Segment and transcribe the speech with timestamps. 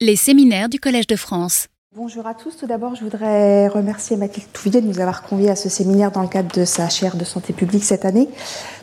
[0.00, 1.66] Les séminaires du Collège de France.
[1.96, 2.56] Bonjour à tous.
[2.56, 6.22] Tout d'abord, je voudrais remercier Mathilde Touvillier de nous avoir conviés à ce séminaire dans
[6.22, 8.28] le cadre de sa chaire de santé publique cette année.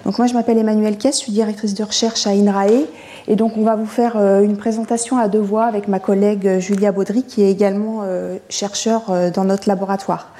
[0.03, 2.83] Donc moi, je m'appelle Emmanuelle Kess, je suis directrice de recherche à INRAE.
[3.29, 6.45] Et donc, on va vous faire euh, une présentation à deux voix avec ma collègue
[6.47, 9.03] euh, Julia Baudry, qui est également euh, chercheur
[9.33, 10.33] dans notre laboratoire.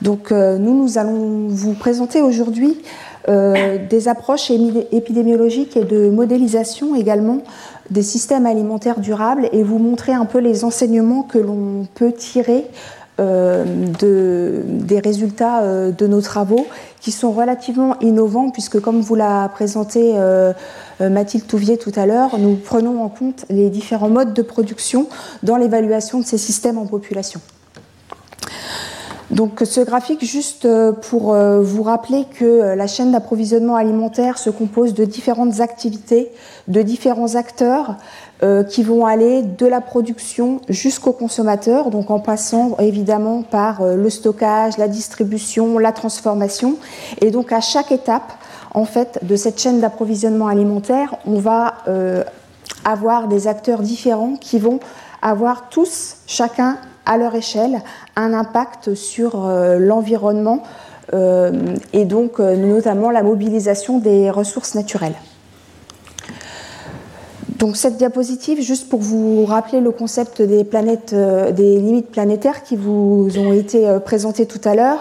[0.00, 2.80] Donc, nous, nous allons vous présenter aujourd'hui
[3.26, 7.42] des approches épidémiologiques et de modélisation également
[7.90, 12.66] des systèmes alimentaires durables et vous montrer un peu les enseignements que l'on peut tirer
[13.20, 13.64] euh,
[13.98, 16.66] de, des résultats euh, de nos travaux
[17.00, 20.54] qui sont relativement innovants puisque comme vous l'a présenté euh,
[21.00, 25.06] Mathilde Touvier tout à l'heure, nous prenons en compte les différents modes de production
[25.42, 27.40] dans l'évaluation de ces systèmes en population.
[29.30, 30.66] Donc ce graphique, juste
[31.02, 36.32] pour vous rappeler que la chaîne d'approvisionnement alimentaire se compose de différentes activités,
[36.66, 37.96] de différents acteurs
[38.42, 43.96] euh, qui vont aller de la production jusqu'au consommateur, donc en passant évidemment par euh,
[43.96, 46.76] le stockage, la distribution, la transformation.
[47.20, 48.32] Et donc à chaque étape,
[48.72, 52.24] en fait, de cette chaîne d'approvisionnement alimentaire, on va euh,
[52.86, 54.80] avoir des acteurs différents qui vont
[55.20, 57.80] avoir tous, chacun à leur échelle,
[58.16, 59.46] un impact sur
[59.78, 60.62] l'environnement
[61.12, 65.16] et donc notamment la mobilisation des ressources naturelles.
[67.60, 70.66] Donc cette diapositive, juste pour vous rappeler le concept des
[71.12, 74.98] euh, limites planétaires qui vous ont été euh, présentées tout à l'heure.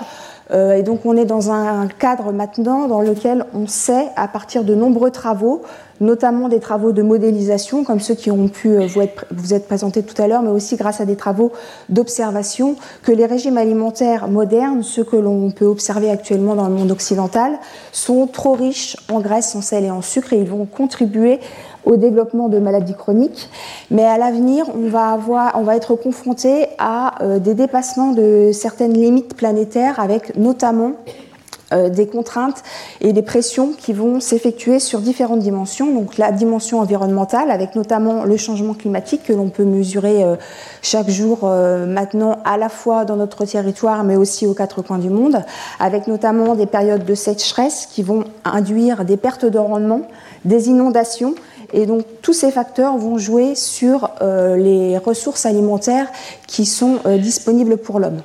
[0.51, 4.65] Euh, et donc on est dans un cadre maintenant dans lequel on sait, à partir
[4.65, 5.61] de nombreux travaux,
[5.99, 10.03] notamment des travaux de modélisation, comme ceux qui ont pu vous être, vous être présentés
[10.03, 11.51] tout à l'heure, mais aussi grâce à des travaux
[11.89, 16.91] d'observation, que les régimes alimentaires modernes, ceux que l'on peut observer actuellement dans le monde
[16.91, 17.59] occidental,
[17.91, 21.39] sont trop riches en graisse, en sel et en sucre, et ils vont contribuer
[21.85, 23.49] au développement de maladies chroniques.
[23.89, 29.99] Mais à l'avenir, on va être confronté à euh, des dépassements de certaines limites planétaires,
[29.99, 31.28] avec notamment euh,
[31.71, 32.63] des contraintes
[33.01, 35.93] et des pressions qui vont s'effectuer sur différentes dimensions.
[35.93, 40.35] Donc la dimension environnementale, avec notamment le changement climatique que l'on peut mesurer euh,
[40.81, 45.09] chaque jour maintenant, à la fois dans notre territoire, mais aussi aux quatre coins du
[45.09, 45.43] monde,
[45.79, 50.01] avec notamment des périodes de sécheresse qui vont induire des pertes de rendement,
[50.45, 51.35] des inondations
[51.73, 56.07] et donc tous ces facteurs vont jouer sur euh, les ressources alimentaires
[56.47, 58.21] qui sont euh, disponibles pour l'homme.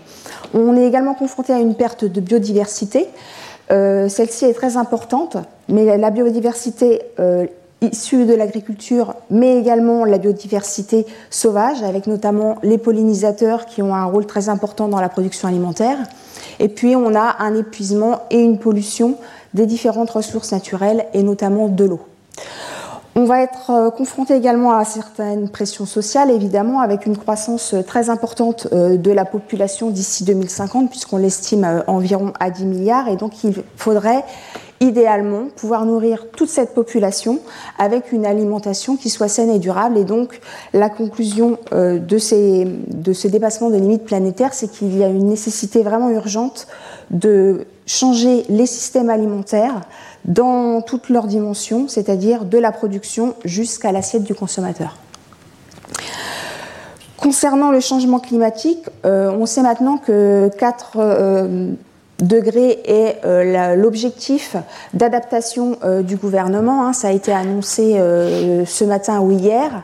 [0.54, 3.08] On est également confronté à une perte de biodiversité.
[3.70, 5.36] Euh, celle-ci est très importante,
[5.68, 7.02] mais la biodiversité
[7.80, 14.04] issue de l'agriculture, mais également la biodiversité sauvage, avec notamment les pollinisateurs qui ont un
[14.04, 15.98] rôle très important dans la production alimentaire.
[16.60, 19.16] Et puis on a un épuisement et une pollution
[19.54, 22.00] des différentes ressources naturelles, et notamment de l'eau.
[23.16, 27.82] On va être euh, confronté également à certaines pressions sociales, évidemment, avec une croissance euh,
[27.82, 33.06] très importante euh, de la population d'ici 2050, puisqu'on l'estime environ à 10 milliards.
[33.06, 34.24] Et donc, il faudrait
[34.80, 37.38] idéalement pouvoir nourrir toute cette population
[37.78, 39.96] avec une alimentation qui soit saine et durable.
[39.96, 40.40] Et donc,
[40.72, 45.28] la conclusion de, ces, de ce dépassement de limites planétaires, c'est qu'il y a une
[45.28, 46.66] nécessité vraiment urgente
[47.10, 49.80] de changer les systèmes alimentaires
[50.24, 54.96] dans toutes leurs dimensions, c'est-à-dire de la production jusqu'à l'assiette du consommateur.
[57.24, 61.72] Concernant le changement climatique, euh, on sait maintenant que 4 euh,
[62.18, 64.56] degrés est euh, l'objectif
[64.92, 66.86] d'adaptation du gouvernement.
[66.86, 66.92] Hein.
[66.92, 69.82] ça a été annoncé ce matin ou hier.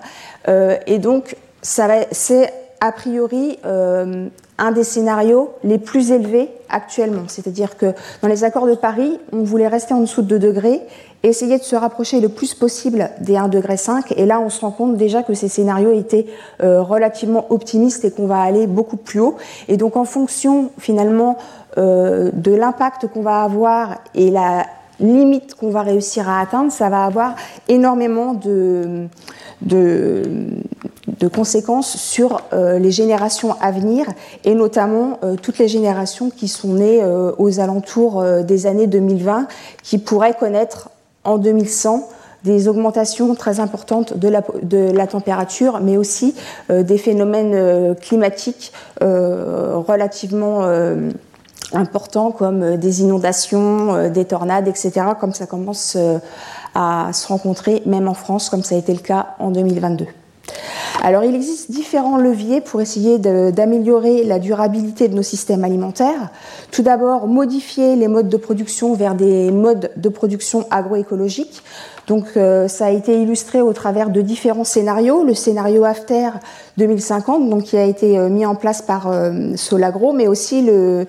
[0.87, 3.59] et donc, c'est a priori
[4.61, 7.25] un des scénarios les plus élevés actuellement.
[7.27, 10.83] C'est-à-dire que dans les accords de Paris, on voulait rester en dessous de 2 degrés
[11.23, 13.77] essayer de se rapprocher le plus possible des 1,5 degré.
[14.17, 16.27] Et là, on se rend compte déjà que ces scénarios étaient
[16.63, 19.37] euh, relativement optimistes et qu'on va aller beaucoup plus haut.
[19.69, 21.37] Et donc, en fonction finalement
[21.79, 24.67] euh, de l'impact qu'on va avoir et la
[24.99, 27.35] limite qu'on va réussir à atteindre, ça va avoir
[27.69, 29.07] énormément de,
[29.63, 30.23] de,
[31.19, 34.07] de conséquences sur euh, les générations à venir
[34.45, 39.47] et notamment euh, toutes les générations qui sont nées euh, aux alentours des années 2020
[39.83, 40.91] qui pourraient connaître
[41.25, 42.09] en 2100
[42.45, 46.35] des augmentations très importantes de la, de la température, mais aussi
[46.71, 50.67] des phénomènes climatiques relativement
[51.75, 55.99] importants comme des inondations, des tornades, etc., comme ça commence
[56.75, 60.07] à se rencontrer même en France, comme ça a été le cas en 2022.
[61.03, 66.29] Alors il existe différents leviers pour essayer d'améliorer la durabilité de nos systèmes alimentaires.
[66.73, 71.63] Tout d'abord, modifier les modes de production vers des modes de production agroécologiques.
[72.07, 75.25] Donc euh, ça a été illustré au travers de différents scénarios.
[75.25, 76.31] Le scénario AFTER
[76.77, 81.07] 2050, donc, qui a été euh, mis en place par euh, Solagro, mais aussi le,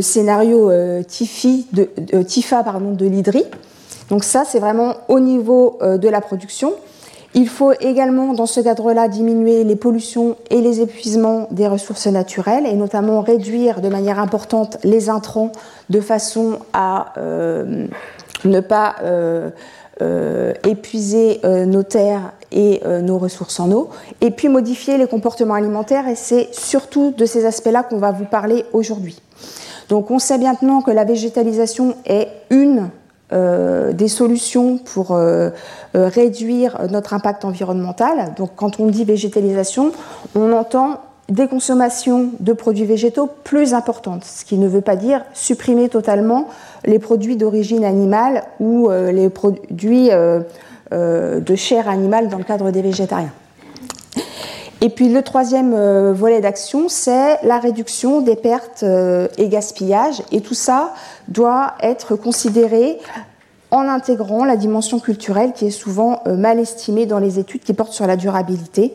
[0.00, 0.70] scénario
[1.06, 3.44] TIFA de l'IDRI.
[4.08, 6.72] Donc ça, c'est vraiment au niveau de la production.
[7.34, 12.66] Il faut également, dans ce cadre-là, diminuer les pollutions et les épuisements des ressources naturelles
[12.66, 15.50] et notamment réduire de manière importante les intrants
[15.90, 17.12] de façon à
[18.44, 19.50] ne pas euh,
[20.02, 23.90] euh, épuiser euh, nos terres et nos ressources en eau,
[24.20, 28.26] et puis modifier les comportements alimentaires, et c'est surtout de ces aspects-là qu'on va vous
[28.26, 29.20] parler aujourd'hui.
[29.88, 32.90] Donc on sait maintenant que la végétalisation est une
[33.34, 35.18] des solutions pour
[35.94, 38.34] réduire notre impact environnemental.
[38.36, 39.92] Donc quand on dit végétalisation,
[40.34, 45.24] on entend des consommations de produits végétaux plus importantes, ce qui ne veut pas dire
[45.32, 46.48] supprimer totalement
[46.84, 50.40] les produits d'origine animale ou euh, les produits euh,
[50.92, 53.32] euh, de chair animale dans le cadre des végétariens.
[54.80, 60.22] Et puis le troisième volet d'action, c'est la réduction des pertes et gaspillages.
[60.30, 60.92] Et tout ça
[61.28, 62.98] doit être considéré
[63.70, 67.92] en intégrant la dimension culturelle qui est souvent mal estimée dans les études qui portent
[67.92, 68.94] sur la durabilité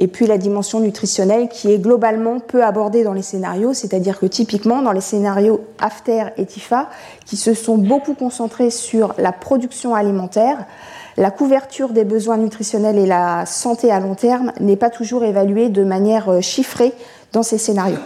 [0.00, 4.26] et puis la dimension nutritionnelle qui est globalement peu abordée dans les scénarios, c'est-à-dire que
[4.26, 6.88] typiquement dans les scénarios AFTER et TIFA,
[7.26, 10.66] qui se sont beaucoup concentrés sur la production alimentaire,
[11.16, 15.68] la couverture des besoins nutritionnels et la santé à long terme n'est pas toujours évaluée
[15.68, 16.92] de manière euh, chiffrée
[17.32, 17.98] dans ces scénarios.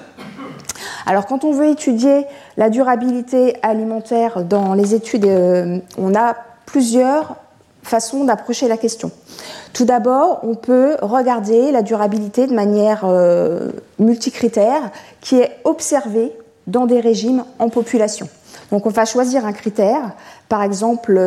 [1.06, 2.26] Alors quand on veut étudier
[2.56, 7.36] la durabilité alimentaire dans les études, euh, on a plusieurs
[7.82, 9.10] façons d'approcher la question.
[9.72, 14.90] Tout d'abord, on peut regarder la durabilité de manière euh, multicritère
[15.22, 16.32] qui est observée
[16.66, 18.28] dans des régimes en population.
[18.70, 20.12] Donc on va choisir un critère,
[20.50, 21.18] par exemple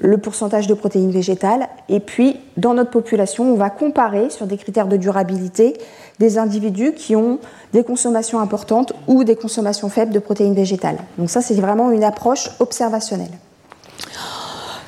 [0.00, 4.56] le pourcentage de protéines végétales, et puis dans notre population, on va comparer sur des
[4.56, 5.74] critères de durabilité
[6.18, 7.38] des individus qui ont
[7.72, 10.98] des consommations importantes ou des consommations faibles de protéines végétales.
[11.18, 13.30] Donc ça, c'est vraiment une approche observationnelle.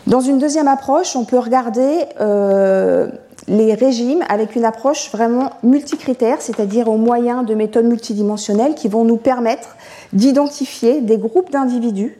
[0.07, 3.09] Dans une deuxième approche, on peut regarder euh,
[3.49, 9.05] les régimes avec une approche vraiment multicritère, c'est-à-dire au moyen de méthodes multidimensionnelles qui vont
[9.05, 9.77] nous permettre
[10.13, 12.19] d'identifier des groupes d'individus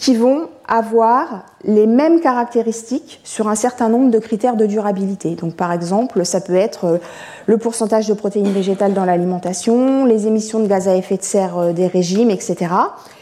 [0.00, 5.34] qui vont avoir les mêmes caractéristiques sur un certain nombre de critères de durabilité.
[5.34, 6.98] Donc par exemple, ça peut être euh,
[7.44, 11.58] le pourcentage de protéines végétales dans l'alimentation, les émissions de gaz à effet de serre
[11.58, 12.72] euh, des régimes, etc.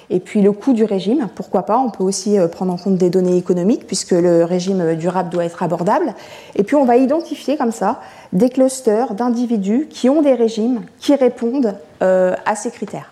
[0.09, 2.97] Et puis le coût du régime, pourquoi pas, on peut aussi euh, prendre en compte
[2.97, 6.15] des données économiques puisque le régime durable doit être abordable.
[6.55, 8.01] Et puis on va identifier comme ça
[8.33, 13.11] des clusters d'individus qui ont des régimes qui répondent à ces critères.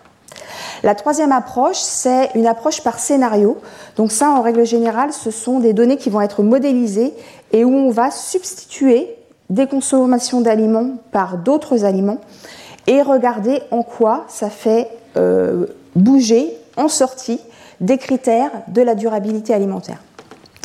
[0.83, 3.57] La troisième approche, c'est une approche par scénario.
[3.95, 7.13] Donc ça, en règle générale, ce sont des données qui vont être modélisées
[7.51, 9.15] et où on va substituer
[9.49, 12.19] des consommations d'aliments par d'autres aliments
[12.85, 17.39] et regarder en quoi ça fait euh, bouger en sortie
[17.81, 20.01] des critères de la durabilité alimentaire.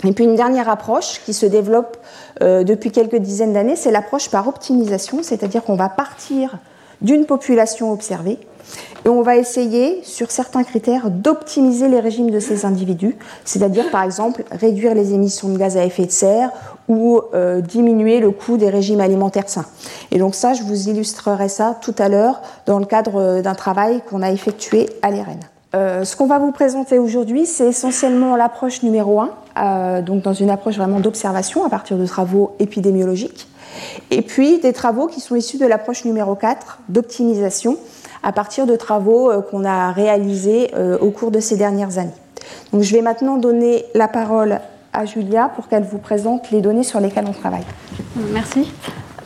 [0.05, 1.97] Et puis une dernière approche qui se développe
[2.43, 6.59] euh, depuis quelques dizaines d'années, c'est l'approche par optimisation, c'est-à-dire qu'on va partir
[7.03, 8.39] d'une population observée
[9.05, 14.05] et on va essayer, sur certains critères, d'optimiser les régimes de ces individus, c'est-à-dire par
[14.05, 16.51] exemple réduire les émissions de gaz à effet de serre
[16.89, 19.67] ou euh, diminuer le coût des régimes alimentaires sains.
[20.13, 23.55] Et donc ça, je vous illustrerai ça tout à l'heure dans le cadre euh, d'un
[23.55, 25.41] travail qu'on a effectué à l'ERN.
[25.75, 30.35] Euh, ce qu'on va vous présenter aujourd'hui, c'est essentiellement l'approche numéro 1, euh, donc dans
[30.35, 33.49] une approche vraiment d'observation à partir de travaux épidémiologiques,
[34.11, 37.77] et puis des travaux qui sont issus de l'approche numéro 4, d'optimisation,
[38.23, 42.11] à partir de travaux euh, qu'on a réalisés au cours de ces dernières années.
[42.73, 44.61] Donc je vais maintenant donner la parole
[44.93, 47.65] à Julia pour qu'elle vous présente les données sur lesquelles on travaille.
[48.33, 48.71] Merci.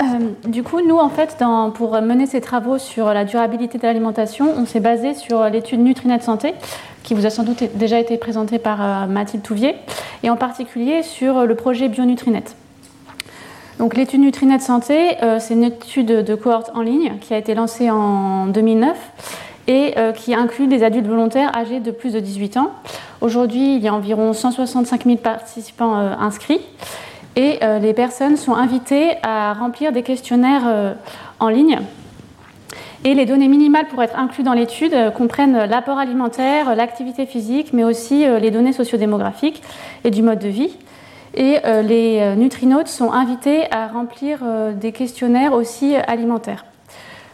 [0.02, 1.36] Euh, du coup, nous, en fait,
[1.74, 6.20] pour mener ces travaux sur la durabilité de l'alimentation, on s'est basé sur l'étude Nutrinet
[6.20, 6.54] Santé,
[7.02, 9.74] qui vous a sans doute déjà été présentée par euh, Mathilde Touvier,
[10.22, 12.44] et en particulier sur le projet BioNutrinet.
[13.78, 17.54] Donc, l'étude Nutrinet Santé, euh, c'est une étude de cohorte en ligne qui a été
[17.54, 18.96] lancée en 2009
[19.68, 22.70] et qui inclut des adultes volontaires âgés de plus de 18 ans.
[23.20, 26.60] Aujourd'hui, il y a environ 165 000 participants inscrits.
[27.36, 30.94] Et euh, les personnes sont invitées à remplir des questionnaires euh,
[31.38, 31.80] en ligne.
[33.04, 37.74] Et les données minimales pour être incluses dans l'étude euh, comprennent l'apport alimentaire, l'activité physique,
[37.74, 39.62] mais aussi les données sociodémographiques
[40.04, 40.74] et du mode de vie.
[41.36, 44.38] Et les nutrinautes sont invités à remplir
[44.74, 46.64] des questionnaires aussi alimentaires.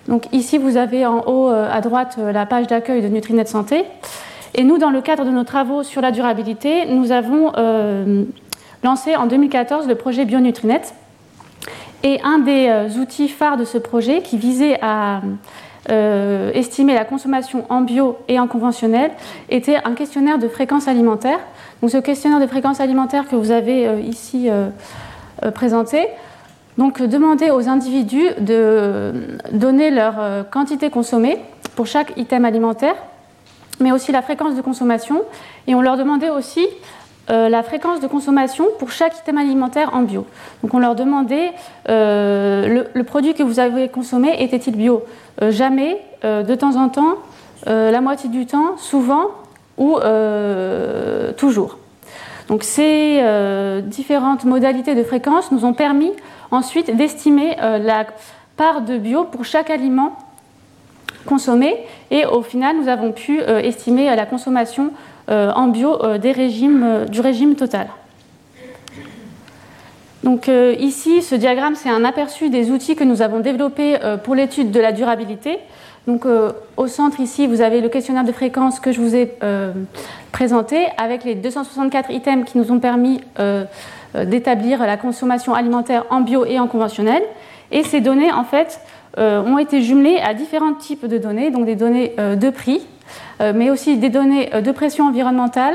[0.08, 3.84] Donc ici, vous avez en haut à droite la page d'accueil de Nutrinet Santé.
[4.54, 7.52] Et nous, dans le cadre de nos travaux sur la durabilité, nous avons
[8.82, 10.82] lancé en 2014 le projet BioNutrinet.
[12.02, 15.20] Et un des outils phares de ce projet qui visait à
[15.90, 19.10] euh, estimer la consommation en bio et en conventionnel
[19.50, 21.40] était un questionnaire de fréquence alimentaire.
[21.82, 24.70] Donc ce questionnaire de fréquence alimentaire que vous avez euh, ici euh,
[25.50, 26.06] présenté,
[26.78, 29.12] donc demander aux individus de
[29.52, 31.38] donner leur quantité consommée
[31.74, 32.94] pour chaque item alimentaire,
[33.80, 35.22] mais aussi la fréquence de consommation,
[35.66, 36.66] et on leur demandait aussi
[37.30, 40.26] euh, la fréquence de consommation pour chaque item alimentaire en bio.
[40.62, 41.52] Donc on leur demandait
[41.88, 45.04] euh, le, produit que vous avez consommé était-il bio?
[45.40, 47.16] Euh, Jamais, de temps en temps,
[47.66, 49.28] la moitié du temps, souvent
[49.78, 49.98] ou
[51.36, 51.78] toujours.
[52.48, 53.22] Donc ces
[53.84, 56.12] différentes modalités de fréquence nous ont permis
[56.50, 58.06] ensuite d'estimer la
[58.56, 60.16] part de bio pour chaque aliment
[61.26, 61.76] consommé
[62.10, 64.92] et au final nous avons pu estimer la consommation
[65.30, 67.86] euh, en bio euh, euh, du régime total.
[70.24, 70.48] Donc
[70.78, 74.78] ici, ce diagramme, c'est un aperçu des outils que nous avons développés pour l'étude de
[74.78, 75.58] la durabilité.
[76.06, 76.26] Donc
[76.76, 79.32] au centre ici, vous avez le questionnaire de fréquence que je vous ai
[80.32, 83.20] présenté avec les 264 items qui nous ont permis
[84.14, 87.22] d'établir la consommation alimentaire en bio et en conventionnel.
[87.70, 88.80] Et ces données, en fait,
[89.16, 92.84] ont été jumelées à différents types de données, donc des données de prix,
[93.40, 95.74] euh, mais aussi des données euh, de pression environnementale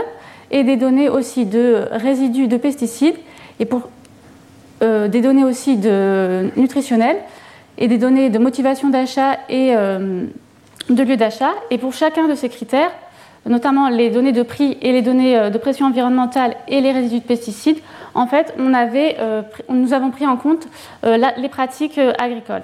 [0.51, 3.15] et des données aussi de résidus de pesticides
[3.59, 3.89] et pour
[4.83, 7.17] euh, des données aussi de nutritionnelles
[7.77, 11.51] et des données de motivation d'achat et de lieu d'achat.
[11.69, 12.91] Et pour chacun de ces critères,
[13.45, 17.25] notamment les données de prix et les données de pression environnementale et les résidus de
[17.25, 17.79] pesticides,
[18.13, 19.17] en fait, avait,
[19.69, 20.67] nous avons pris en compte
[21.03, 22.63] les pratiques agricoles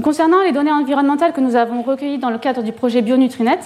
[0.00, 3.58] concernant les données environnementales que nous avons recueillies dans le cadre du projet BioNutrinet,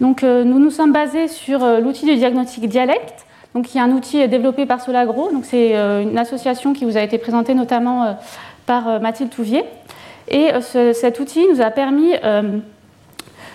[0.00, 3.80] donc, euh, nous nous sommes basés sur euh, l'outil de diagnostic Dialect, donc, qui est
[3.80, 5.30] un outil développé par Solagro.
[5.42, 8.16] C'est euh, une association qui vous a été présentée notamment
[8.66, 9.64] par Mathilde Touvier.
[10.28, 12.12] Et cet outil nous a permis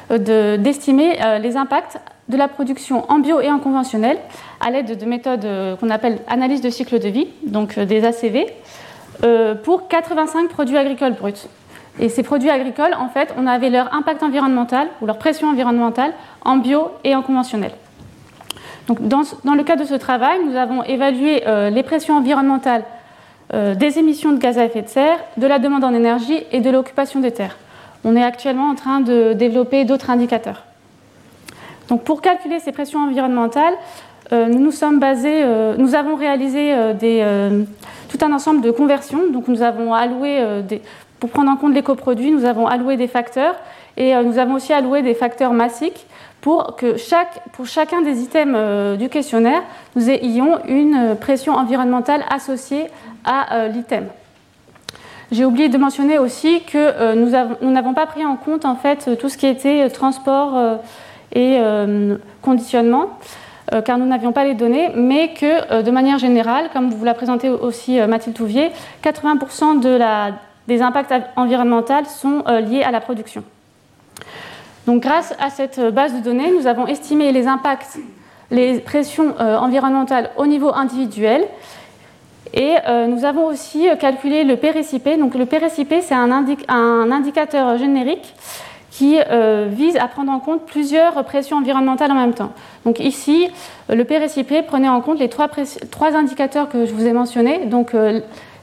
[0.09, 4.19] d'estimer les impacts de la production en bio et en conventionnel
[4.61, 5.47] à l'aide de méthodes
[5.79, 8.45] qu'on appelle analyse de cycle de vie, donc des ACV,
[9.63, 11.47] pour 85 produits agricoles bruts.
[11.99, 16.13] Et ces produits agricoles, en fait, on avait leur impact environnemental ou leur pression environnementale
[16.45, 17.71] en bio et en conventionnel.
[18.89, 22.83] Dans, le cadre de ce travail, nous avons évalué euh, les pressions environnementales
[23.53, 26.59] euh, des émissions de gaz à effet de serre, de la demande en énergie et
[26.59, 27.57] de l'occupation des terres.
[28.03, 30.63] On est actuellement en train de développer d'autres indicateurs.
[31.87, 33.73] Donc, pour calculer ces pressions environnementales,
[34.31, 35.43] euh, nous sommes basés,
[35.77, 36.73] nous avons réalisé
[38.09, 39.29] tout un ensemble de conversions.
[39.31, 40.43] Donc, nous avons alloué
[41.19, 43.55] pour prendre en compte les coproduits, nous avons alloué des facteurs
[43.97, 46.05] et nous avons aussi alloué des facteurs massiques
[46.41, 46.95] pour que
[47.53, 49.61] pour chacun des items euh, du questionnaire,
[49.95, 52.85] nous ayons une pression environnementale associée
[53.25, 54.07] à euh, l'item.
[55.31, 59.29] J'ai oublié de mentionner aussi que nous n'avons pas pris en compte en fait tout
[59.29, 60.79] ce qui était transport
[61.35, 61.59] et
[62.41, 63.11] conditionnement,
[63.85, 67.47] car nous n'avions pas les données, mais que de manière générale, comme vous l'a présenté
[67.47, 68.71] aussi Mathilde Touvier,
[69.03, 70.31] 80% de la
[70.69, 73.43] des impacts environnementaux sont euh, liés à la production.
[74.97, 77.99] Grâce à cette base de données, nous avons estimé les impacts,
[78.51, 81.45] les pressions euh, environnementales au niveau individuel.
[82.53, 85.17] Et euh, nous avons aussi calculé le PRCP.
[85.19, 86.31] Donc, le PRCP, c'est un,
[87.11, 88.33] indicateur générique
[88.89, 89.17] qui
[89.69, 92.51] vise à prendre en compte plusieurs pressions environnementales en même temps.
[92.83, 93.47] Donc, ici,
[93.87, 95.47] le PRCP prenait en compte les trois,
[96.15, 97.61] indicateurs que je vous ai mentionnés.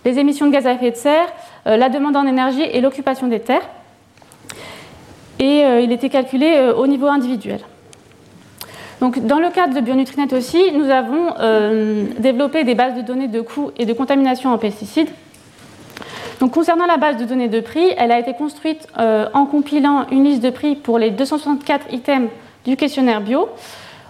[0.07, 1.27] Les émissions de gaz à effet de serre,
[1.67, 3.69] euh, la demande en énergie et l'occupation des terres.
[5.39, 7.61] Et euh, il était calculé euh, au niveau individuel.
[9.01, 11.35] Donc, dans le cadre de Bionutrinet aussi, nous avons
[12.19, 15.11] développé des bases de données de coûts et de contamination en pesticides.
[16.41, 20.25] Donc, concernant la base de données de prix, elle a été construite en compilant une
[20.25, 22.31] liste de prix pour les 264 items
[22.65, 23.51] du questionnaire bio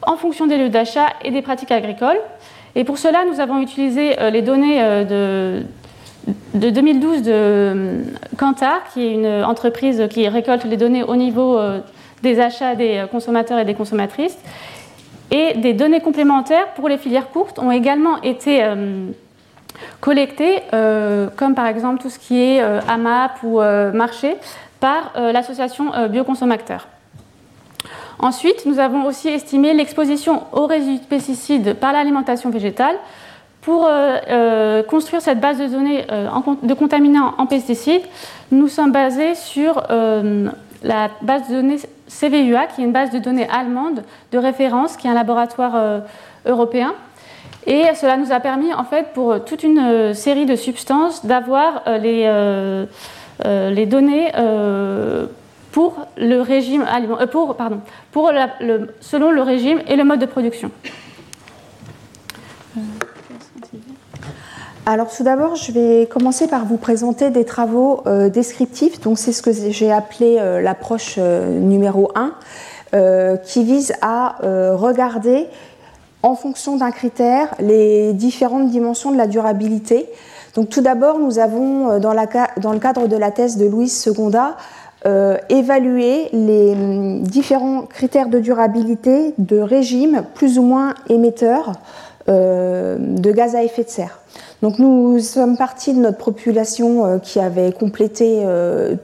[0.02, 2.20] en fonction des lieux d'achat et des pratiques agricoles.
[2.76, 5.64] Et pour cela, nous avons utilisé les données de,
[6.54, 8.02] de 2012 de
[8.36, 11.80] Kantar, qui est une entreprise qui récolte les données au niveau euh,
[12.22, 14.36] des achats des consommateurs et des consommatrices.
[15.30, 19.08] Et des données complémentaires pour les filières courtes ont également été euh,
[20.00, 23.60] collectées, euh, comme par exemple tout ce qui est AMAP ou
[23.92, 24.36] marché,
[24.78, 26.86] par l'association Bioconsommateurs.
[28.18, 32.96] Ensuite, nous avons aussi estimé l'exposition aux résidus de pesticides par l'alimentation végétale.
[33.66, 36.28] Pour euh, euh, construire cette base de données euh,
[36.62, 38.04] de contaminants en pesticides,
[38.52, 39.82] nous sommes basés sur
[40.84, 45.08] la base de données CVUA, qui est une base de données allemande de référence, qui
[45.08, 46.02] est un laboratoire
[46.46, 46.94] européen.
[47.66, 52.86] Et cela nous a permis, en fait, pour toute une série de substances, d'avoir les,
[53.44, 54.30] les données
[55.72, 56.84] pour le régime
[57.32, 57.80] pour, pardon,
[58.12, 58.30] pour
[59.00, 60.70] selon le régime et le mode de production.
[64.88, 69.00] Alors tout d'abord, je vais commencer par vous présenter des travaux euh, descriptifs.
[69.00, 72.34] Donc c'est ce que j'ai appelé euh, l'approche numéro 1,
[73.44, 75.46] qui vise à regarder
[76.22, 80.06] en fonction d'un critère les différentes dimensions de la durabilité.
[80.54, 82.14] Donc tout d'abord, nous avons dans,
[82.56, 84.56] dans, le cadre de la thèse de Louise Seconda
[85.06, 91.72] euh, évaluer les hum, différents critères de durabilité de régimes plus ou moins émetteurs
[92.28, 94.18] euh, de gaz à effet de serre.
[94.62, 98.44] Donc nous sommes partis de notre population euh, qui avait complété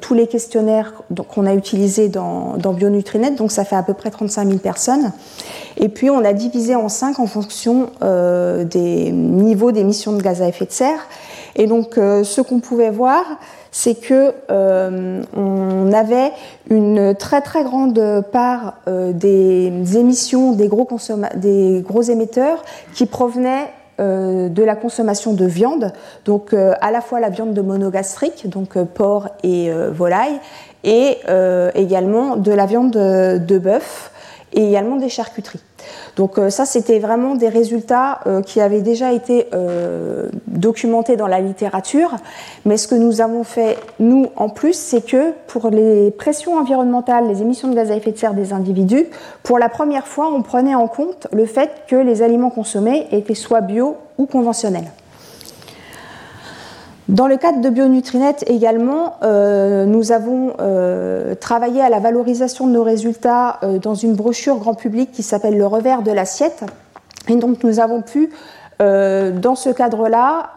[0.01, 0.95] tous les questionnaires
[1.29, 5.13] qu'on a utilisés dans, Bionutrinet, donc ça fait à peu près 35 000 personnes.
[5.77, 10.49] Et puis on a divisé en cinq en fonction des niveaux d'émissions de gaz à
[10.49, 11.07] effet de serre.
[11.57, 13.25] Et donc ce qu'on pouvait voir,
[13.73, 16.31] c'est que euh, on avait
[16.71, 20.87] une très très grande part euh, des émissions des gros,
[21.37, 22.63] des gros émetteurs
[22.95, 25.93] qui provenaient euh, de la consommation de viande,
[26.25, 30.41] donc à la fois la viande de monogastrique, donc porc et volaille,
[30.85, 31.19] et
[31.75, 34.11] également de la viande de bœuf
[34.53, 35.61] et également des charcuteries.
[36.17, 41.27] Donc euh, ça, c'était vraiment des résultats euh, qui avaient déjà été euh, documentés dans
[41.27, 42.17] la littérature.
[42.65, 47.27] Mais ce que nous avons fait, nous, en plus, c'est que pour les pressions environnementales,
[47.29, 49.07] les émissions de gaz à effet de serre des individus,
[49.43, 53.35] pour la première fois, on prenait en compte le fait que les aliments consommés étaient
[53.35, 54.91] soit bio ou conventionnels.
[57.09, 62.73] Dans le cadre de Bionutrinet également, euh, nous avons euh, travaillé à la valorisation de
[62.73, 66.65] nos résultats euh, dans une brochure grand public qui s'appelle Le revers de l'assiette.
[67.29, 68.31] Et donc nous avons pu,
[68.83, 70.51] dans ce cadre-là,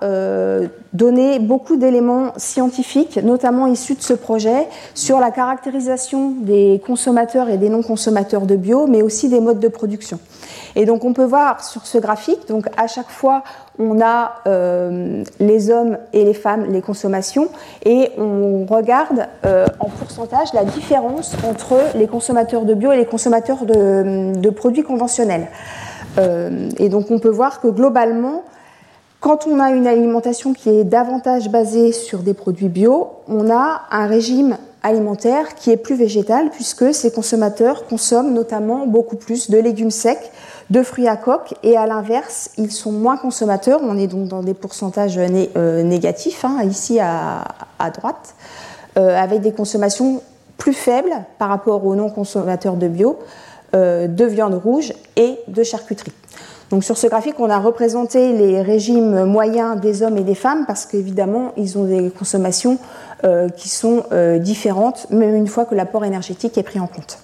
[0.93, 7.57] donner beaucoup d'éléments scientifiques, notamment issus de ce projet, sur la caractérisation des consommateurs et
[7.57, 10.19] des non-consommateurs de bio, mais aussi des modes de production.
[10.75, 13.43] Et donc on peut voir sur ce graphique, donc à chaque fois
[13.79, 17.47] on a euh, les hommes et les femmes, les consommations,
[17.83, 23.05] et on regarde euh, en pourcentage la différence entre les consommateurs de bio et les
[23.05, 25.47] consommateurs de, produits conventionnels.
[26.17, 28.43] Euh, et donc on peut voir que globalement,
[29.19, 33.81] quand on a une alimentation qui est davantage basée sur des produits bio, on a
[33.91, 39.57] un régime alimentaire qui est plus végétal puisque ces consommateurs consomment notamment beaucoup plus de
[39.57, 40.31] légumes secs,
[40.69, 43.79] de fruits à coque et à l'inverse, ils sont moins consommateurs.
[43.83, 47.45] On est donc dans des pourcentages euh, négatifs, hein, ici à,
[47.95, 48.35] droite,
[48.97, 50.21] euh, avec des consommations
[50.57, 53.23] plus faibles par rapport aux non-consommateurs de bio, euh,
[53.73, 56.13] de viande rouge et de charcuterie.
[56.69, 60.65] Donc sur ce graphique, on a représenté les régimes moyens des hommes et des femmes
[60.65, 62.77] parce qu'évidemment, ils ont des consommations
[63.57, 64.03] qui sont
[64.39, 67.19] différentes, même une fois que l'apport énergétique est pris en compte.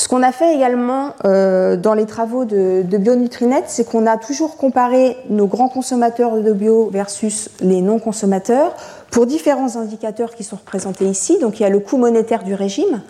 [0.00, 4.16] Ce qu'on a fait également euh, dans les travaux de, de Bionutrinet, c'est qu'on a
[4.16, 8.74] toujours comparé nos grands consommateurs de bio versus les non-consommateurs
[9.10, 11.38] pour différents indicateurs qui sont représentés ici.
[11.38, 13.02] Donc il y a le coût monétaire du régime,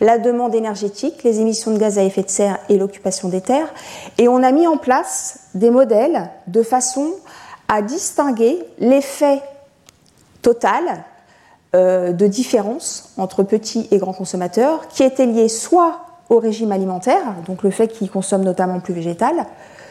[0.00, 3.72] la demande énergétique, les émissions de gaz à effet de serre et l'occupation des terres.
[4.18, 7.12] Et on a mis en place des modèles de façon
[7.68, 9.42] à distinguer l'effet
[10.42, 11.04] total
[11.74, 17.34] euh, de différence entre petits et grands consommateurs qui était lié soit au régime alimentaire,
[17.46, 19.46] donc le fait qu'ils consomment notamment plus végétal,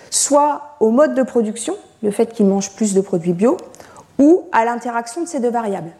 [0.09, 3.57] soit au mode de production, le fait qu'ils mangent plus de produits bio,
[4.19, 5.91] ou à l'interaction de ces deux variables.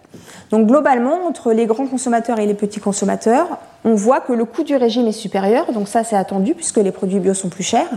[0.51, 4.63] Donc globalement, entre les grands consommateurs et les petits consommateurs, on voit que le coût
[4.63, 7.89] du régime est supérieur, donc ça c'est attendu puisque les produits bio sont plus chers.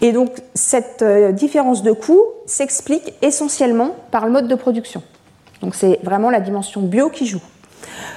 [0.00, 5.02] Et donc cette euh, différence de coût s'explique essentiellement par le mode de production.
[5.60, 7.42] Donc c'est vraiment la dimension bio qui joue.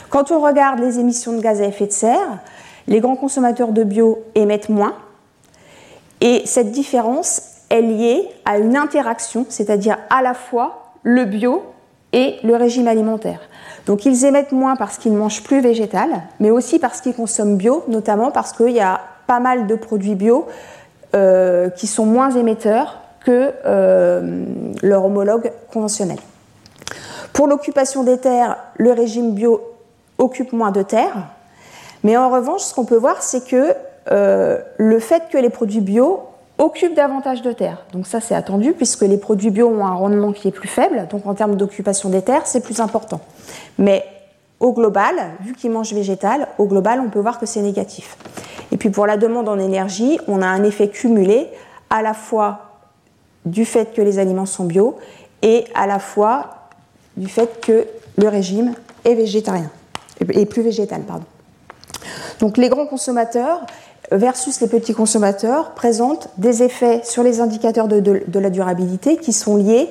[0.09, 2.39] Quand on regarde les émissions de gaz à effet de serre,
[2.87, 4.95] les grands consommateurs de bio émettent moins.
[6.19, 11.63] Et cette différence est liée à une interaction, c'est-à-dire à la fois le bio
[12.13, 13.39] et le régime alimentaire.
[13.85, 16.09] Donc ils émettent moins parce qu'ils mangent plus végétal,
[16.39, 20.15] mais aussi parce qu'ils consomment bio, notamment parce qu'il y a pas mal de produits
[20.15, 20.47] bio
[21.15, 24.45] euh, qui sont moins émetteurs que euh,
[24.81, 26.17] leur homologue conventionnel.
[27.33, 29.61] Pour l'occupation des terres, le régime bio
[30.17, 31.27] occupe moins de terres,
[32.03, 33.75] Mais en revanche, ce qu'on peut voir, c'est que
[34.11, 36.21] euh, le fait que les produits bio
[36.61, 37.83] occupent davantage de terre.
[37.91, 41.07] Donc ça, c'est attendu puisque les produits bio ont un rendement qui est plus faible.
[41.09, 43.19] Donc en termes d'occupation des terres, c'est plus important.
[43.79, 44.05] Mais
[44.59, 48.15] au global, vu qu'ils mangent végétal, au global, on peut voir que c'est négatif.
[48.71, 51.47] Et puis pour la demande en énergie, on a un effet cumulé
[51.89, 52.77] à la fois
[53.43, 54.97] du fait que les aliments sont bio
[55.41, 56.69] et à la fois
[57.17, 59.71] du fait que le régime est végétarien,
[60.19, 61.25] et plus végétal, pardon.
[62.39, 63.61] Donc les grands consommateurs
[64.11, 69.57] versus les petits consommateurs présentent des effets sur les indicateurs de, la durabilité qui sont
[69.57, 69.89] liés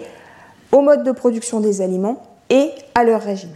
[0.73, 3.55] au mode de production des aliments et à leur régime.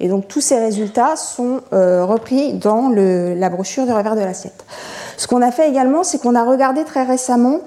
[0.00, 4.64] Et donc tous ces résultats sont euh, repris dans la brochure de revers de l'assiette.
[5.16, 7.60] Ce qu'on a fait également, c'est qu'on a regardé très récemment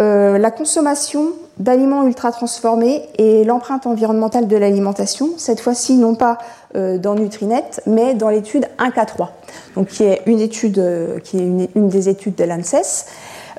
[0.00, 6.38] euh, la consommation d'aliments ultra transformés et l'empreinte environnementale de l'alimentation, cette fois-ci non pas
[6.76, 9.28] euh, dans Nutrinet, mais dans l'étude 1K3,
[9.74, 13.06] donc qui est une étude, euh, qui est une, des études de l'ANSES.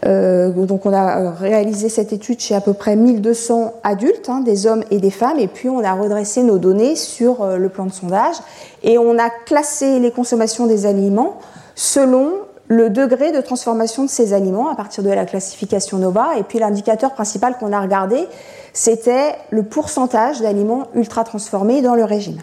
[0.01, 4.85] Donc on a réalisé cette étude chez à peu près 1200 adultes, hein, des hommes
[4.91, 8.37] et des femmes, et puis on a redressé nos données sur le plan de sondage
[8.81, 11.39] et on a classé les consommations des aliments
[11.75, 12.31] selon
[12.69, 16.37] le degré de transformation de ces aliments à partir de la classification NOVA.
[16.37, 18.27] Et puis l'indicateur principal qu'on a regardé,
[18.73, 22.37] c'était le pourcentage d'aliments ultra transformés dans le régime.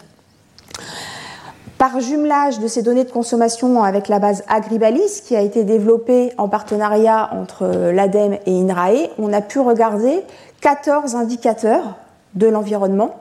[1.78, 6.32] Par jumelage de ces données de consommation avec la base Agribalis, qui a été développée
[6.38, 10.24] en partenariat entre l'ADEME et INRAE, on a pu regarder
[10.60, 11.96] 14 indicateurs
[12.34, 13.14] de l'environnement,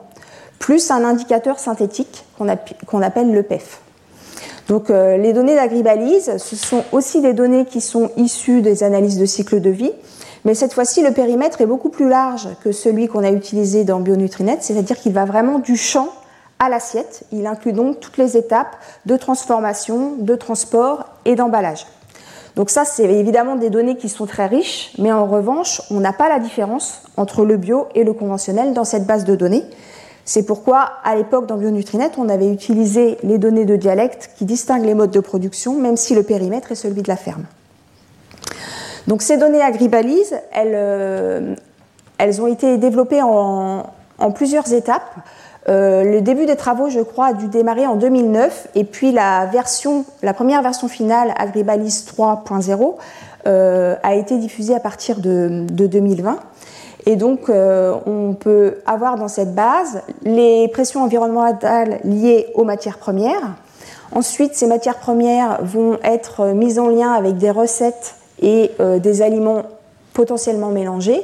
[0.58, 3.80] plus un indicateur synthétique qu'on appelle le PEF.
[4.68, 9.18] Donc euh, les données d'agribalise, ce sont aussi des données qui sont issues des analyses
[9.18, 9.92] de cycle de vie,
[10.44, 14.00] mais cette fois-ci le périmètre est beaucoup plus large que celui qu'on a utilisé dans
[14.00, 16.08] Bionutrinet, c'est-à-dire qu'il va vraiment du champ
[16.58, 17.24] à l'assiette.
[17.32, 21.86] Il inclut donc toutes les étapes de transformation, de transport et d'emballage.
[22.56, 26.14] Donc ça, c'est évidemment des données qui sont très riches, mais en revanche, on n'a
[26.14, 29.64] pas la différence entre le bio et le conventionnel dans cette base de données.
[30.26, 31.56] C'est pourquoi, à l'époque, dans
[32.18, 36.16] on avait utilisé les données de dialecte qui distinguent les modes de production, même si
[36.16, 37.44] le périmètre est celui de la ferme.
[39.06, 41.54] Donc ces données agribalises, elles, euh,
[42.18, 43.84] elles ont été développées en,
[44.34, 45.14] plusieurs étapes.
[45.68, 49.48] Euh, le début des travaux, je crois, a dû démarrer en 2009, et puis la
[50.34, 52.96] première version finale, Agribalise 3.0,
[53.46, 56.40] euh, a été diffusée à partir de 2020.
[57.06, 62.98] Et donc, euh, on peut avoir dans cette base les pressions environnementales liées aux matières
[62.98, 63.54] premières.
[64.10, 69.22] Ensuite, ces matières premières vont être mises en lien avec des recettes et euh, des
[69.22, 69.62] aliments
[70.14, 71.22] potentiellement mélangés.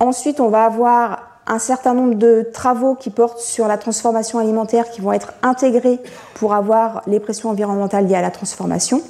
[0.00, 4.90] Ensuite, on va avoir un certain nombre de travaux qui portent sur la transformation alimentaire
[4.90, 6.00] qui vont être intégrés
[6.34, 9.00] pour avoir les pressions environnementales liées à la transformation.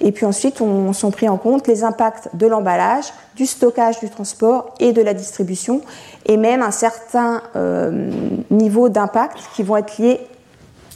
[0.00, 4.10] Et puis ensuite, on sont pris en compte les impacts de l'emballage, du stockage, du
[4.10, 5.80] transport et de la distribution,
[6.26, 8.10] et même un certain euh,
[8.50, 10.20] niveau d'impact qui vont être liés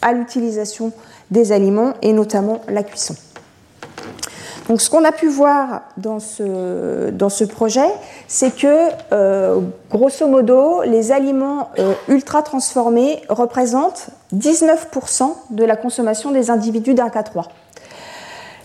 [0.02, 0.92] à l'utilisation
[1.30, 3.14] des aliments et notamment la cuisson.
[4.68, 7.88] Donc, ce qu'on a pu voir dans ce, projet,
[8.28, 9.60] c'est que, euh,
[9.90, 17.10] grosso modo, les aliments euh, ultra transformés représentent 19% de la consommation des individus d'un
[17.10, 17.48] cas 3.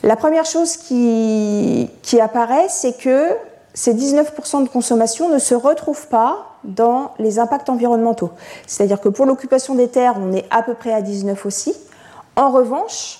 [0.04, 1.90] La première chose qui,
[2.22, 3.30] apparaît, c'est que
[3.74, 8.32] ces 19% de consommation ne se retrouvent pas dans les impacts environnementaux.
[8.68, 11.76] C'est-à-dire que pour l'occupation des terres, on est à peu près à 19% aussi.
[12.36, 13.20] En revanche,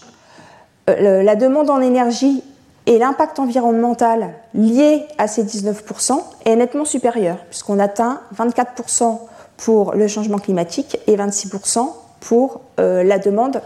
[0.90, 2.44] euh, la demande en énergie
[2.86, 9.20] et l'impact environnemental lié à ces 19% est nettement supérieur, puisqu'on atteint 24%
[9.58, 13.62] pour le changement climatique et 26% pour euh, la demande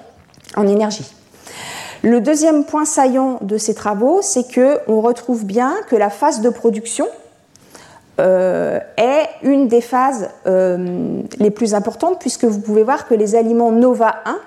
[0.56, 1.06] en énergie.
[2.02, 6.50] Le deuxième point saillant de ces travaux, c'est qu'on retrouve bien que la phase de
[6.50, 7.08] production
[8.22, 13.36] euh, est une des phases euh, les plus importantes, puisque vous pouvez voir que les
[13.36, 14.38] aliments Nova 1,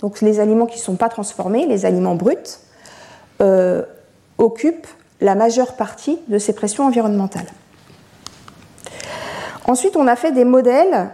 [0.00, 2.36] donc les aliments qui ne sont pas transformés, les aliments bruts,
[3.40, 3.82] euh,
[4.36, 4.86] occupent
[5.22, 7.48] la majeure partie de ces pressions environnementales.
[9.66, 11.10] Ensuite, on a fait des modèles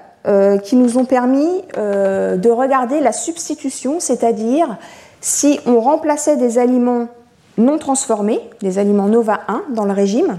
[0.64, 4.76] qui nous ont permis de regarder la substitution, c'est-à-dire
[5.26, 7.08] si on remplaçait des aliments
[7.58, 10.38] non transformés, des aliments Nova 1 dans le régime,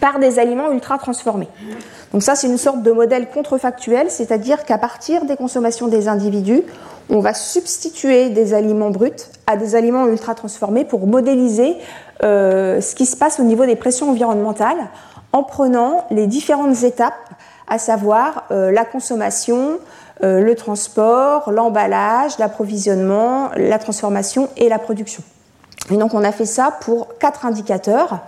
[0.00, 1.48] par des aliments ultra transformés.
[2.12, 6.60] Donc ça, c'est une sorte de modèle contrefactuel, c'est-à-dire qu'à partir des consommations des individus,
[7.08, 9.12] on va substituer des aliments bruts
[9.46, 11.78] à des aliments ultra transformés pour modéliser
[12.22, 14.90] euh, ce qui se passe au niveau des pressions environnementales
[15.32, 17.14] en prenant les différentes étapes
[17.66, 19.78] à savoir la consommation,
[20.20, 25.22] le transport, l'emballage, l'approvisionnement, la transformation et la production.
[25.90, 28.20] Et donc on a fait ça pour quatre indicateurs.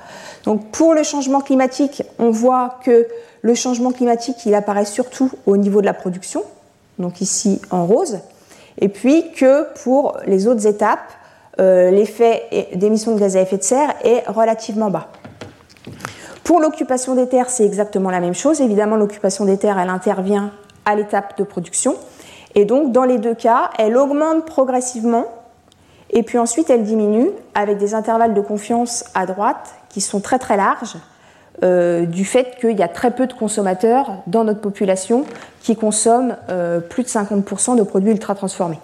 [0.44, 3.06] Donc pour le changement climatique, on voit que
[3.42, 6.42] le changement climatique, il apparaît surtout au niveau de la production,
[6.98, 8.20] donc ici en rose,
[8.78, 11.12] et puis que pour les autres étapes,
[11.60, 15.08] euh, l'effet d'émission de gaz à effet de serre est relativement bas.
[16.42, 18.60] Pour l'occupation des terres, c'est exactement la même chose.
[18.60, 20.52] Évidemment, l'occupation des terres, elle intervient
[20.84, 21.96] à l'étape de production.
[22.54, 25.26] Et donc, dans les deux cas, elle augmente progressivement
[26.10, 30.38] et puis ensuite elle diminue avec des intervalles de confiance à droite qui sont très
[30.38, 30.96] très larges
[31.62, 35.24] euh, du fait qu'il y a très peu de consommateurs dans notre population
[35.60, 38.78] qui consomment euh, plus de 50% de produits ultra transformés.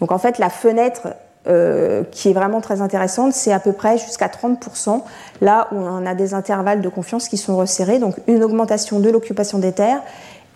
[0.00, 1.08] Donc en fait la fenêtre
[1.48, 5.02] euh, qui est vraiment très intéressante, c'est à peu près jusqu'à 30%,
[5.40, 9.08] là où on a des intervalles de confiance qui sont resserrés, donc une augmentation de
[9.08, 10.00] l'occupation des terres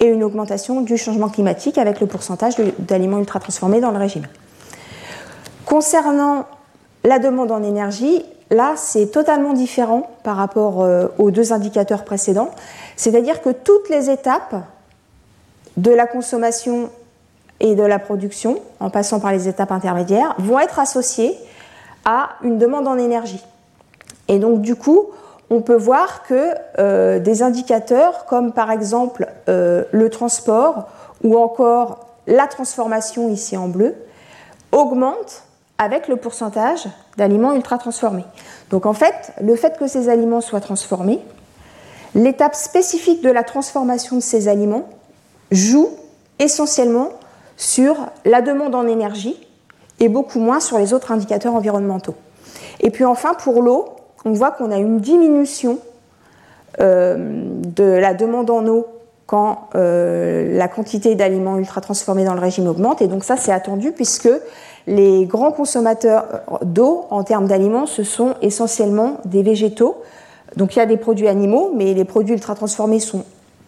[0.00, 4.26] et une augmentation du changement climatique avec le pourcentage d'aliments ultra transformés dans le régime.
[5.66, 6.46] Concernant
[7.04, 12.50] la demande en énergie, là, c'est totalement différent par rapport euh, aux deux indicateurs précédents.
[12.96, 14.56] C'est-à-dire que toutes les étapes
[15.76, 16.90] de la consommation
[17.60, 21.36] et de la production, en passant par les étapes intermédiaires, vont être associées
[22.04, 23.44] à une demande en énergie.
[24.28, 25.08] Et donc, du coup,
[25.50, 30.88] on peut voir que euh, des indicateurs comme par exemple euh, le transport
[31.24, 33.96] ou encore la transformation ici en bleu
[34.72, 35.42] augmentent
[35.78, 36.86] avec le pourcentage
[37.16, 38.24] d'aliments ultra transformés.
[38.70, 41.20] Donc en fait, le fait que ces aliments soient transformés,
[42.14, 44.88] l'étape spécifique de la transformation de ces aliments
[45.50, 45.88] joue
[46.38, 47.10] essentiellement
[47.56, 49.36] sur la demande en énergie
[49.98, 52.14] et beaucoup moins sur les autres indicateurs environnementaux.
[52.80, 55.78] Et puis enfin, pour l'eau, on voit qu'on a une diminution
[56.80, 57.16] euh,
[57.64, 58.86] de la demande en eau
[59.26, 63.00] quand euh, la quantité d'aliments ultra transformés dans le régime augmente.
[63.00, 64.28] Et donc ça, c'est attendu puisque
[64.86, 66.24] les grands consommateurs
[66.62, 70.02] d'eau en termes d'aliments, ce sont essentiellement des végétaux.
[70.56, 73.24] Donc il y a des produits animaux, mais les produits ultra transformés sont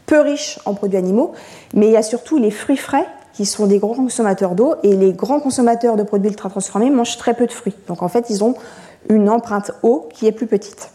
[0.07, 1.33] peu riches en produits animaux.
[1.75, 4.95] Mais il y a surtout les fruits frais qui sont des grands consommateurs d'eau et
[4.95, 7.77] les grands consommateurs de produits ultra transformés mangent très peu de fruits.
[7.89, 8.55] Donc en fait, ils ont
[9.09, 10.91] une empreinte eau qui est plus petite.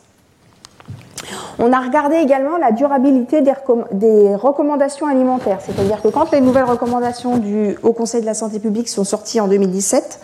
[1.59, 7.37] On a regardé également la durabilité des, recommandations alimentaires, c'est-à-dire que quand les nouvelles recommandations
[7.37, 10.19] du Haut Conseil de la santé publique sont sorties en 2017,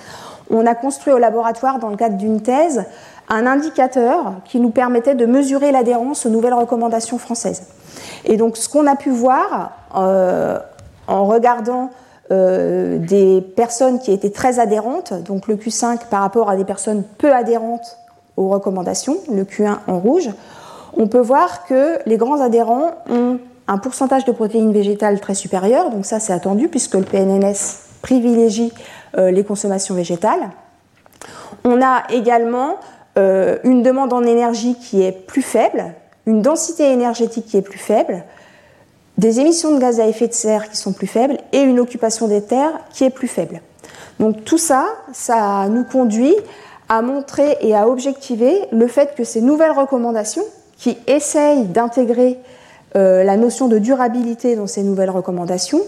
[0.52, 2.86] on a construit au laboratoire, dans le cadre d'une thèse,
[3.30, 7.68] un indicateur qui nous permettait de mesurer l'adhérence aux nouvelles recommandations françaises.
[8.26, 10.60] Et donc ce qu'on a pu voir euh,
[11.08, 11.90] en regardant
[12.30, 17.32] des personnes qui étaient très adhérentes, donc le Q5 par rapport à des personnes peu
[17.32, 17.98] adhérentes
[18.38, 20.30] aux recommandations, le Q1 en rouge,
[20.96, 25.90] on peut voir que les grands adhérents ont un pourcentage de protéines végétales très supérieur,
[25.90, 27.54] donc ça c'est attendu puisque le PNNS
[28.02, 28.74] privilégie
[29.18, 30.50] euh, les consommations végétales.
[31.64, 32.78] On a également
[33.18, 35.94] euh, une demande en énergie qui est plus faible,
[36.26, 38.24] une densité énergétique qui est plus faible,
[39.18, 42.28] des émissions de gaz à effet de serre qui sont plus faibles et une occupation
[42.28, 43.62] des terres qui est plus faible.
[44.20, 46.36] Donc tout ça, ça nous conduit
[46.90, 50.44] à montrer et à objectiver le fait que ces nouvelles recommandations,
[50.78, 52.40] qui essayent d'intégrer
[52.96, 55.80] euh, la notion de durabilité dans ces nouvelles recommandations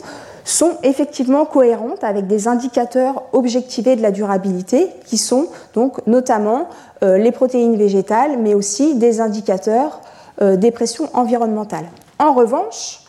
[0.44, 6.70] sont effectivement cohérentes avec des indicateurs objectivés de la durabilité qui sont donc notamment
[7.04, 10.02] euh, les protéines végétales mais aussi des indicateurs
[10.42, 11.86] euh, des pressions environnementales.
[12.20, 13.05] En revanche,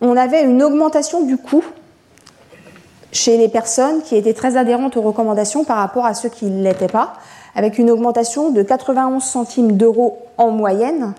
[0.00, 1.64] on avait une augmentation du coût
[3.12, 6.62] chez les personnes qui étaient très adhérentes aux recommandations par rapport à ceux qui ne
[6.62, 7.14] l'étaient pas,
[7.54, 11.14] avec une augmentation de 91 centimes d'euros en moyenne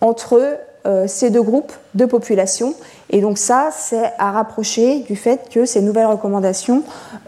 [0.00, 2.74] entre euh, ces deux groupes de population.
[3.10, 6.82] Et donc ça, c'est à rapprocher du fait que ces nouvelles recommandations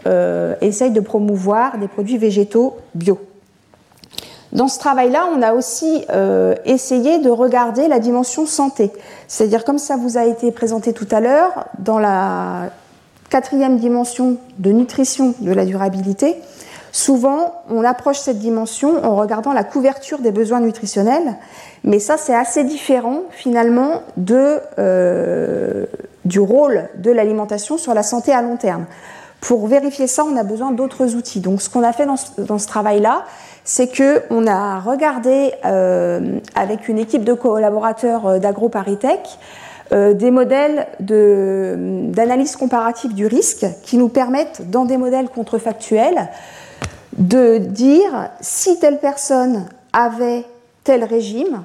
[0.07, 3.19] euh, essayent de promouvoir des produits végétaux bio.
[4.51, 8.91] Dans ce travail-là, on a aussi euh, essayé de regarder la dimension santé.
[9.27, 12.69] C'est-à-dire, comme ça vous a été présenté tout à l'heure, dans la
[13.29, 16.35] quatrième dimension de nutrition de la durabilité,
[16.91, 21.35] Souvent, on approche cette dimension en regardant la couverture des besoins nutritionnels,
[21.83, 24.01] mais ça c'est assez différent finalement
[24.79, 25.85] euh,
[26.25, 28.85] du rôle de l'alimentation sur la santé à long terme.
[29.41, 31.39] Pour vérifier ça, on a besoin d'autres outils.
[31.39, 33.25] Donc ce qu'on a fait dans ce, travail-là,
[33.63, 39.21] c'est qu'on a regardé euh, avec une équipe de collaborateurs euh, d'AgroParisTech
[39.91, 46.29] des modèles d'analyse comparative du risque qui nous permettent, dans des modèles contrefactuels,
[47.17, 50.45] de dire si telle personne avait
[50.83, 51.63] tel régime,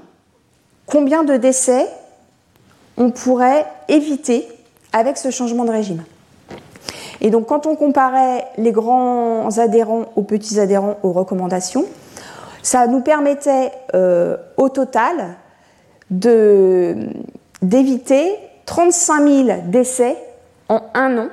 [0.86, 1.86] combien de décès
[2.96, 4.48] on pourrait éviter
[4.92, 6.04] avec ce changement de régime.
[7.24, 11.86] Et donc quand on comparait les grands adhérents aux petits adhérents aux recommandations,
[12.62, 15.36] ça nous permettait euh, au total
[16.10, 16.90] d'éviter
[18.66, 20.18] 35 000 décès
[20.68, 21.28] en un an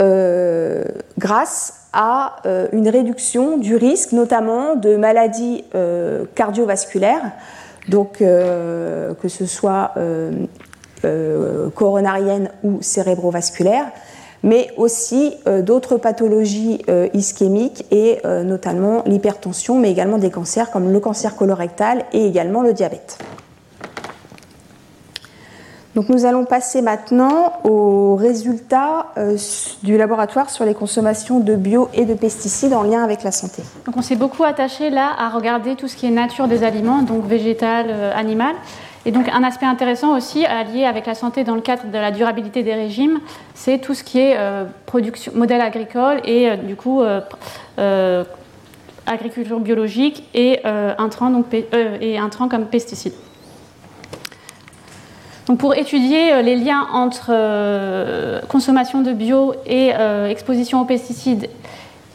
[0.00, 0.84] euh,
[1.18, 5.64] grâce à euh, une réduction du risque, notamment de maladies
[6.36, 7.32] cardiovasculaires,
[7.88, 9.90] donc que ce soit
[11.74, 13.90] coronariennes ou cérébrovasculaires,
[14.42, 20.70] mais aussi euh, d'autres pathologies euh, ischémiques et euh, notamment l'hypertension, mais également des cancers
[20.70, 23.18] comme le cancer colorectal et également le diabète.
[25.94, 29.08] Nous allons passer maintenant aux résultats
[29.82, 33.62] du laboratoire sur les consommations de bio et de pesticides en lien avec la santé.
[33.94, 37.26] On s'est beaucoup attaché là à regarder tout ce qui est nature des aliments, donc
[37.26, 38.54] végétal, animal.
[39.04, 42.12] Et donc un aspect intéressant aussi lié avec la santé dans le cadre de la
[42.12, 43.20] durabilité des régimes,
[43.54, 44.64] c'est tout ce qui est euh,
[45.34, 48.24] modèle agricole et euh, du coup euh,
[49.06, 53.14] agriculture biologique et intrants, donc, et intrants comme pesticides.
[55.48, 59.90] Donc pour étudier les liens entre consommation de bio et
[60.28, 61.50] exposition aux pesticides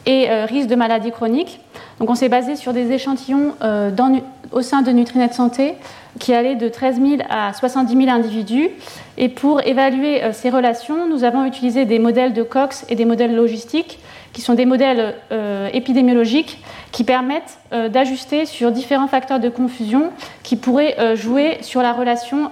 [0.06, 1.60] et risque de maladies chroniques,
[2.00, 4.18] donc on s'est basé sur des échantillons dans,
[4.52, 5.74] au sein de Nutrinet Santé
[6.18, 8.68] qui allait de 13 000 à 70 000 individus.
[9.16, 13.04] Et pour évaluer euh, ces relations, nous avons utilisé des modèles de Cox et des
[13.04, 13.98] modèles logistiques,
[14.32, 20.10] qui sont des modèles euh, épidémiologiques qui permettent euh, d'ajuster sur différents facteurs de confusion
[20.42, 22.50] qui pourraient jouer sur la relation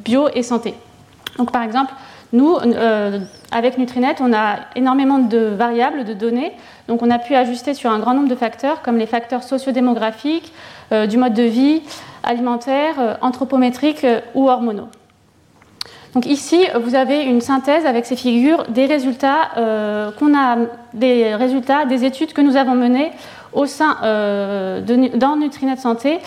[0.00, 0.74] bio et santé.
[1.38, 1.92] Donc par exemple,
[2.32, 2.56] nous,
[3.52, 6.52] avec Nutrinet, on a énormément de variables, de données,
[6.88, 10.52] donc on a pu ajuster sur un grand nombre de facteurs, comme les facteurs sociodémographiques,
[10.90, 11.82] du mode de vie,
[12.26, 14.88] alimentaires, euh, anthropométriques euh, ou hormonaux.
[16.14, 20.56] Donc ici, vous avez une synthèse avec ces figures des résultats euh, qu'on a,
[20.94, 23.12] des résultats des études que nous avons menées
[23.52, 26.18] au sein dans Nutrinet Santé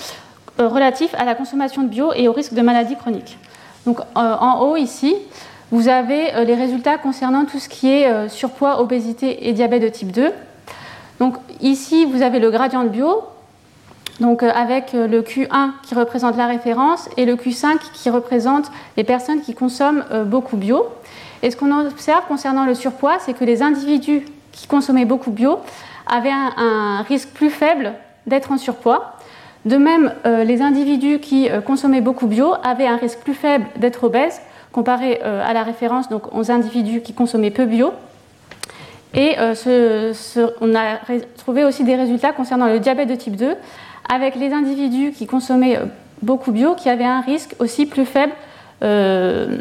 [0.57, 3.37] relatifs à la consommation de bio et au risque de maladies chroniques.
[3.85, 5.15] Donc en haut ici,
[5.71, 10.11] vous avez les résultats concernant tout ce qui est surpoids, obésité et diabète de type
[10.11, 10.31] 2.
[11.19, 13.23] Donc ici, vous avez le gradient de bio
[14.19, 18.71] donc euh, avec euh, le Q1 qui représente la référence et le Q5 qui représente
[18.97, 20.87] les personnes qui consomment euh, beaucoup bio.
[21.41, 25.59] Et ce qu'on observe concernant le surpoids, c'est que les individus qui consommaient beaucoup bio
[26.05, 27.93] avaient un, risque plus faible
[28.27, 29.15] d'être en surpoids.
[29.63, 34.41] De même, les individus qui consommaient beaucoup bio avaient un risque plus faible d'être obèses
[34.71, 37.91] comparé à la référence donc aux individus qui consommaient peu bio.
[39.13, 39.35] Et
[40.61, 40.97] on a
[41.37, 43.55] trouvé aussi des résultats concernant le diabète de type 2
[44.09, 45.85] avec les individus qui consommaient euh,
[46.23, 48.33] beaucoup bio, qui avaient un risque aussi plus faible
[48.83, 49.57] euh,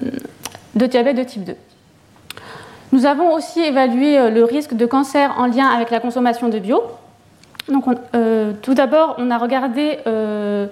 [0.74, 1.54] de diabète de type 2.
[2.92, 6.58] Nous avons aussi évalué euh, le risque de cancer en lien avec la consommation de
[6.58, 6.82] bio.
[8.62, 10.70] Tout d'abord, on a regardé le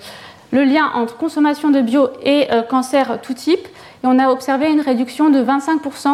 [0.50, 3.68] lien entre consommation de bio et cancer tout type,
[4.06, 6.08] on a observé une réduction de 25%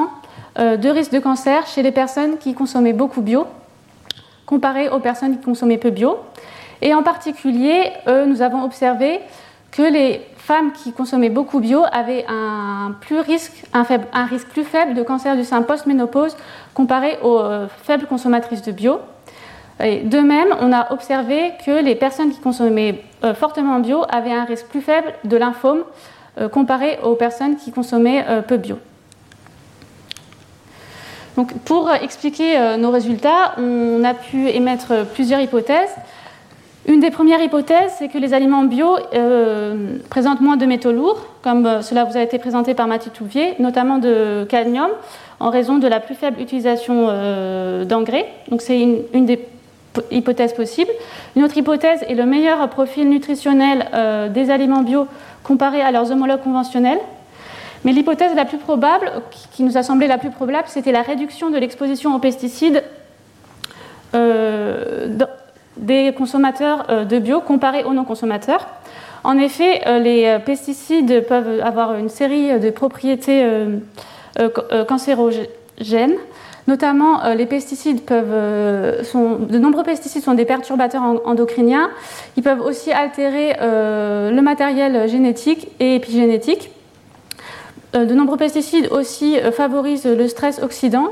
[0.58, 3.46] de risque de cancer chez les personnes qui consommaient beaucoup bio,
[4.44, 6.18] comparé aux personnes qui consommaient peu bio.
[6.82, 7.90] Et en particulier,
[8.26, 9.20] nous avons observé
[9.70, 12.94] que les femmes qui consommaient beaucoup bio avaient un,
[13.26, 13.52] risque,
[14.50, 16.36] plus faible de cancer du sein post-ménopause
[16.74, 19.00] comparé aux euh, faibles consommatrices de bio.
[19.80, 24.44] De même, on a observé que les personnes qui consommaient euh, fortement bio avaient un
[24.44, 25.82] risque plus faible de lymphome euh,
[26.50, 28.78] comparé aux personnes qui consommaient peu bio.
[31.64, 35.94] Pour expliquer nos résultats, on a pu émettre plusieurs hypothèses.
[36.86, 41.24] Une des premières hypothèses, c'est que les aliments bio euh, présentent moins de métaux lourds,
[41.42, 44.90] comme euh, cela vous a été présenté par Mathieu Touvier, notamment de cadmium,
[45.38, 48.26] en raison de la plus faible utilisation euh, d'engrais.
[48.58, 49.38] C'est une, des
[50.10, 50.90] hypothèses possibles.
[51.36, 53.86] Une autre hypothèse est le meilleur profil nutritionnel
[54.32, 55.06] des aliments bio
[55.42, 57.00] comparé à leurs homologues conventionnels.
[57.84, 59.10] Mais l'hypothèse la plus probable,
[59.52, 62.82] qui nous a semblé la plus probable, c'était la réduction de l'exposition aux pesticides
[65.76, 68.66] des consommateurs euh, de bio comparés aux non-consommateurs.
[69.24, 73.44] En effet, euh, les euh, pesticides peuvent avoir une série de propriétés
[74.88, 76.16] cancérogènes.
[76.68, 77.20] Notamment,
[78.02, 81.90] peuvent, sont, de nombreux pesticides sont des perturbateurs endocriniens.
[82.36, 86.70] Ils peuvent aussi altérer le matériel génétique et épigénétique.
[87.94, 91.10] De nombreux pesticides aussi favorisent le stress oxydant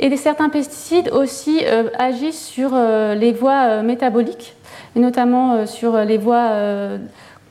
[0.00, 4.54] et certains pesticides aussi euh, agissent sur euh, les voies euh, métaboliques,
[4.96, 6.50] notamment sur les voies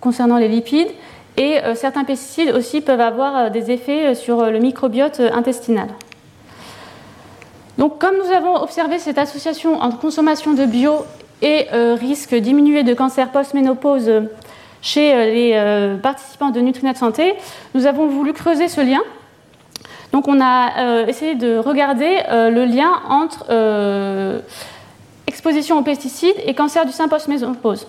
[0.02, 0.90] concernant les lipides
[1.38, 5.88] Et certains pesticides aussi peuvent avoir des effets sur le microbiote intestinal.
[7.80, 11.06] Donc, comme nous avons observé cette association entre consommation de bio
[11.42, 14.12] et risque diminué de cancer post-ménopause
[14.82, 17.36] chez les participants de Nutrinet Santé,
[17.74, 19.02] nous avons voulu creuser ce lien
[20.12, 24.40] donc on a euh, essayé de regarder euh, le lien entre euh,
[25.28, 27.88] exposition aux pesticides et cancer du sein post-ménopause.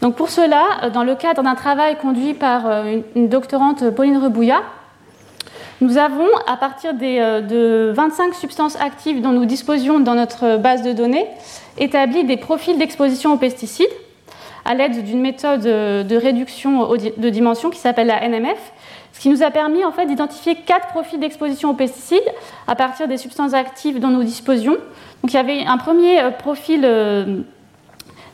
[0.00, 2.84] Donc pour cela, dans le cadre d'un travail conduit par
[3.16, 4.62] une, doctorante Pauline Rebouillat,
[5.80, 10.92] nous avons, à partir de 25 substances actives dont nous disposions dans notre base de
[10.92, 11.26] données,
[11.78, 13.86] établi des profils d'exposition aux pesticides
[14.64, 18.58] à l'aide d'une méthode de réduction de dimension qui s'appelle la NMF
[19.18, 22.22] ce qui nous a permis en fait d'identifier quatre profils d'exposition aux pesticides
[22.68, 24.76] à partir des substances actives dont nous disposions.
[25.22, 27.38] Donc il y avait un premier euh, profil euh,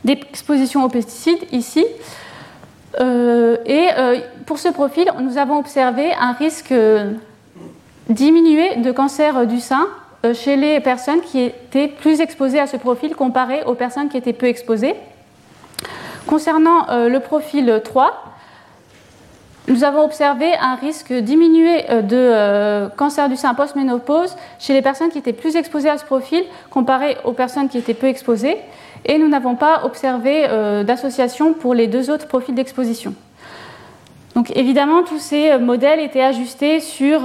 [0.03, 1.83] d'exposition aux pesticides ici.
[2.99, 3.87] Euh, et
[4.45, 6.73] pour ce profil, nous avons observé un risque
[8.09, 9.87] diminué de cancer du sein
[10.33, 14.33] chez les personnes qui étaient plus exposées à ce profil comparé aux personnes qui étaient
[14.33, 14.95] peu exposées.
[16.25, 18.35] Concernant le profil 3,
[19.67, 24.83] nous avons observé un risque diminué euh, de euh, cancer du sein post-ménopause chez les
[24.83, 28.57] personnes qui étaient plus exposées à ce profil comparé aux personnes qui étaient peu exposées.
[29.05, 33.15] Et nous n'avons pas observé euh, d'association pour les deux autres profils d'exposition.
[34.35, 37.21] Donc évidemment, tous ces modèles étaient ajustés sur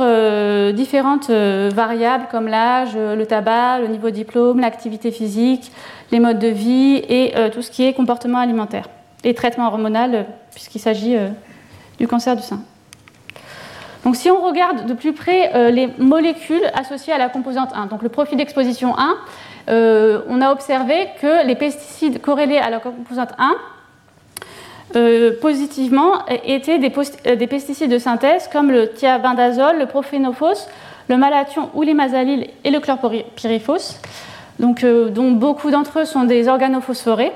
[0.72, 5.72] différentes variables comme l'âge, le tabac, le niveau de diplôme, l'activité physique,
[6.12, 8.88] les modes de vie et tout ce qui est comportement alimentaire
[9.24, 11.16] et traitement hormonal, puisqu'il s'agit
[11.98, 12.61] du cancer du sein.
[14.04, 17.86] Donc si on regarde de plus près euh, les molécules associées à la composante 1,
[17.86, 19.16] donc le profil d'exposition 1,
[19.68, 23.54] euh, on a observé que les pesticides corrélés à la composante 1
[24.97, 26.91] euh, positivement étaient des,
[27.47, 30.68] pesticides de synthèse comme le thiabindazole, le prophénophos,
[31.09, 31.97] le malathion ou les
[32.64, 34.01] et le chlorpyrifos,
[34.59, 37.32] donc, dont beaucoup d'entre eux sont des organophosphorés.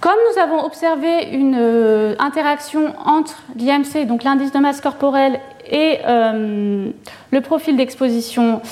[0.00, 5.98] Comme nous avons observé une euh, interaction entre l'IMC, donc l'indice de masse corporelle, et
[6.06, 6.90] euh,
[7.32, 8.62] le profil d'exposition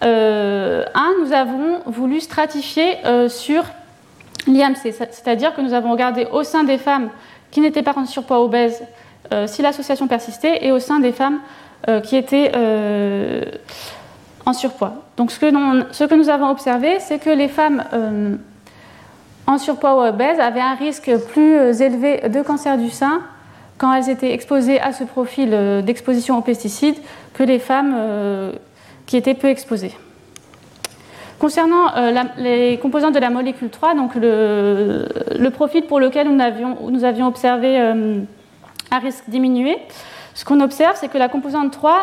[0.00, 0.84] 1, euh,
[1.20, 2.94] nous avons voulu stratifier
[3.28, 3.64] sur
[4.46, 7.10] l'IMC, c'est-à-dire que nous avons regardé au sein des femmes
[7.50, 8.82] qui n'étaient pas en surpoids obèses
[9.46, 11.40] si l'association persistait, et au sein des femmes
[12.04, 12.50] qui étaient
[14.46, 14.94] en surpoids.
[15.18, 17.84] Donc ce que, nous avons observé, c'est que les femmes
[19.48, 23.22] en surpoids ou obèses avaient un risque plus euh, élevé de cancer du sein
[23.78, 26.98] quand elles étaient exposées à ce profil euh, d'exposition aux pesticides
[27.32, 28.52] que les femmes euh,
[29.06, 29.94] qui étaient peu exposées.
[31.38, 31.92] Concernant
[32.36, 38.98] les composants de la molécule 3, donc le, profil pour lequel nous avions, observé un
[38.98, 39.76] risque diminué,
[40.34, 41.94] ce qu'on observe, c'est que la composante 3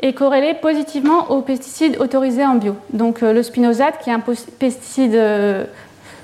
[0.00, 2.76] est corrélée positivement aux pesticides autorisés en bio.
[2.92, 5.18] Donc le spinosate, qui est un pesticide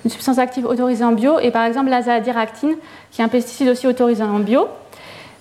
[0.04, 2.76] une substance active autorisée en bio, et par exemple l'azadiractine,
[3.10, 4.68] qui est un pesticide aussi autorisé en bio.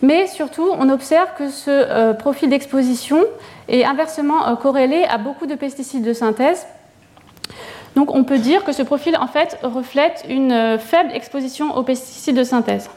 [0.01, 3.20] Mais surtout, on observe que ce euh, profil d'exposition
[3.67, 6.65] est inversement euh, corrélé à beaucoup de pesticides de synthèse.
[7.95, 9.17] Donc on peut dire que ce profil
[9.63, 12.89] reflète une euh, faible exposition aux pesticides de synthèse.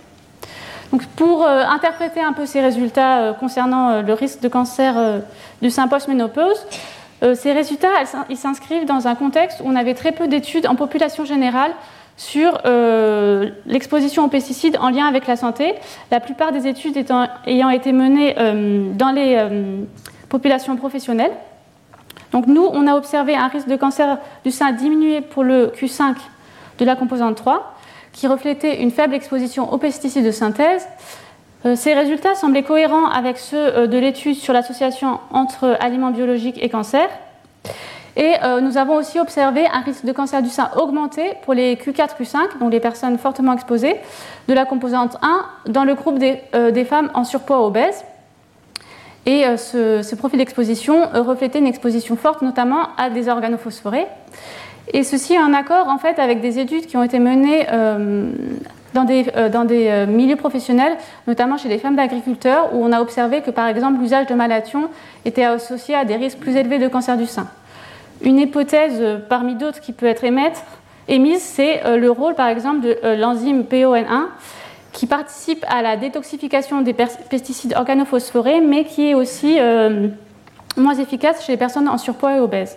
[1.17, 5.23] Pour interpréter un peu ces résultats concernant le risque de cancer
[5.63, 6.67] du sein post-ménopause,
[7.23, 11.25] euh, ces résultats, s'inscrivent dans un contexte où on avait très peu d'études en population
[11.25, 11.73] générale
[12.17, 15.75] sur euh, l'exposition aux pesticides en lien avec la santé,
[16.11, 16.97] la plupart des études
[17.47, 19.41] ayant été menées euh, dans les
[20.29, 21.33] populations professionnelles.
[22.33, 26.17] Donc nous, on a observé un risque de cancer du sein diminué pour le Q5
[26.79, 27.75] de la composante 3,
[28.13, 30.87] qui reflétait une faible exposition aux pesticides de synthèse,
[31.65, 36.59] euh, ces résultats semblaient cohérents avec ceux euh, de l'étude sur l'association entre aliments biologiques
[36.61, 37.09] et cancer.
[38.17, 41.77] Et euh, nous avons aussi observé un risque de cancer du sein augmenté pour les
[41.77, 43.97] Q4-Q5, donc les personnes fortement exposées,
[44.49, 48.05] de la composante 1 dans le groupe des, femmes en surpoids obèses.
[49.25, 54.07] Et ce, profil d'exposition reflétait une exposition forte notamment à des organophosphorés.
[54.93, 57.67] Et ceci en accord en fait avec des études qui ont été menées
[58.95, 60.97] dans des, euh, dans des euh, milieux professionnels,
[61.27, 64.89] notamment chez les femmes d'agriculteurs, où on a observé que par exemple l'usage de malathion
[65.25, 67.49] était associé à des risques plus élevés de cancer du sein.
[68.23, 72.97] Une hypothèse euh, parmi d'autres qui peut être émise, c'est le rôle par exemple de
[73.17, 74.27] l'enzyme PON1
[74.93, 79.59] qui participe à la détoxification des pesticides organophosphorés, mais qui est aussi
[80.77, 82.77] moins efficace chez les personnes en surpoids et obèses.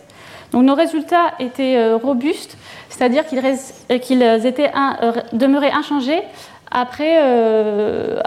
[0.52, 2.58] Donc nos résultats étaient robustes
[2.96, 6.22] c'est-à-dire qu'ils étaient euh, demeurés inchangés
[6.72, 7.18] après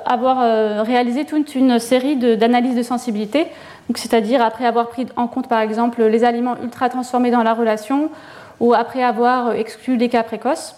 [0.07, 3.47] avoir réalisé toute une série d'analyses de, sensibilité,
[3.95, 8.11] c'est-à-dire après avoir pris en compte par exemple les aliments ultra transformés dans la relation
[8.61, 10.77] ou après avoir exclu des cas précoces.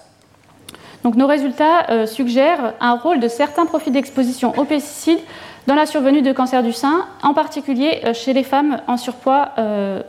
[1.05, 5.21] Donc nos résultats suggèrent un rôle de certains profils d'exposition aux pesticides
[5.67, 9.53] dans la survenue de cancer du sein, en particulier chez les femmes en surpoids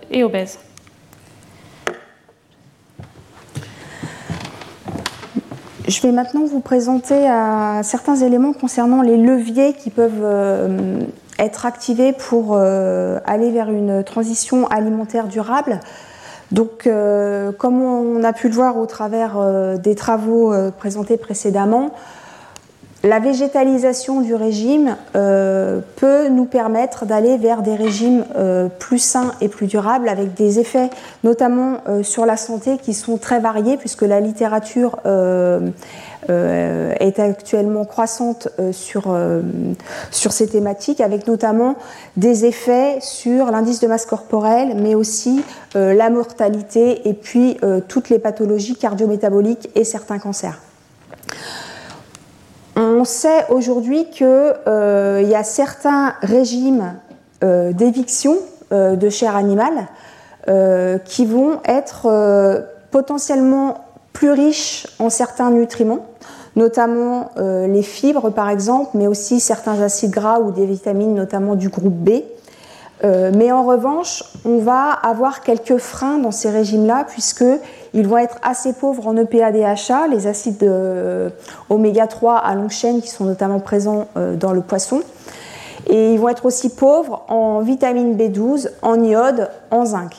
[0.09, 0.59] et obèses.
[5.91, 11.01] Je vais maintenant vous présenter euh, certains éléments concernant les leviers qui peuvent euh,
[11.37, 15.81] être activés pour euh, aller vers une transition alimentaire durable.
[16.51, 16.89] Donc,
[17.57, 19.37] comme on a pu le voir au travers
[19.79, 21.91] des travaux présentés précédemment,
[23.03, 29.31] la végétalisation du régime euh, peut nous permettre d'aller vers des régimes euh, plus sains
[29.41, 30.91] et plus durables avec des effets
[31.23, 34.99] notamment euh, sur la santé qui sont très variés puisque la littérature
[36.31, 39.15] est actuellement croissante sur,
[40.11, 41.75] sur ces thématiques avec notamment
[42.17, 45.43] des effets sur l'indice de masse corporelle mais aussi
[45.75, 47.57] la mortalité et puis
[47.87, 50.59] toutes les pathologies cardiométaboliques et certains cancers.
[52.75, 56.95] On sait aujourd'hui qu'il euh, y a certains régimes
[57.43, 58.37] euh, d'éviction
[58.71, 59.87] euh, de chair animale
[61.05, 66.05] qui vont être potentiellement plus riches en certains nutriments,
[66.55, 71.69] notamment les fibres par exemple, mais aussi certains acides gras ou des vitamines, notamment du
[71.69, 72.21] groupe B.
[73.03, 78.37] Euh, mais en revanche, on va avoir quelques freins dans ces régimes-là, puisqu'ils vont être
[78.43, 81.29] assez pauvres en EPA-DHA, les acides euh,
[81.69, 85.01] oméga 3 à longue chaîne qui sont notamment présents euh, dans le poisson.
[85.89, 90.15] Et ils vont être aussi pauvres en vitamine B12, en iode, en zinc.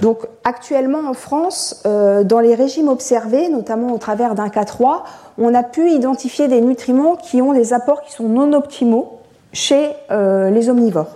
[0.00, 5.02] Donc actuellement en France, dans les régimes observés, notamment au travers d'un K3,
[5.38, 9.18] on a pu identifier des nutriments qui ont des apports qui sont non optimaux
[9.52, 11.14] chez les omnivores.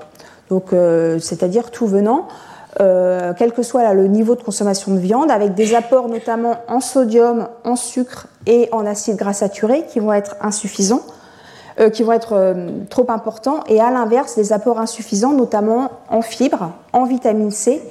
[0.50, 2.28] Donc euh, c'est-à-dire tout venant,
[2.80, 6.80] euh, quel que soit le niveau de consommation de viande, avec des apports notamment en
[6.80, 11.02] sodium, en sucre et en acides gras saturés qui vont être insuffisants,
[11.80, 12.54] euh, qui vont être
[12.90, 17.82] trop importants, et à l'inverse des apports insuffisants, notamment en fibres, en vitamine C,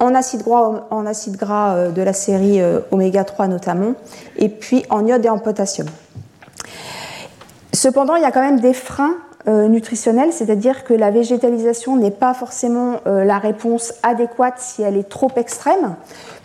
[0.00, 3.92] en acides gras, en acide gras de la série oméga 3 notamment,
[4.36, 5.86] et puis en iode et en potassium.
[7.72, 9.16] Cependant, il y a quand même des freins
[9.48, 14.98] euh, nutritionnelle, c'est-à-dire que la végétalisation n'est pas forcément euh, la réponse adéquate si elle
[14.98, 15.94] est trop extrême,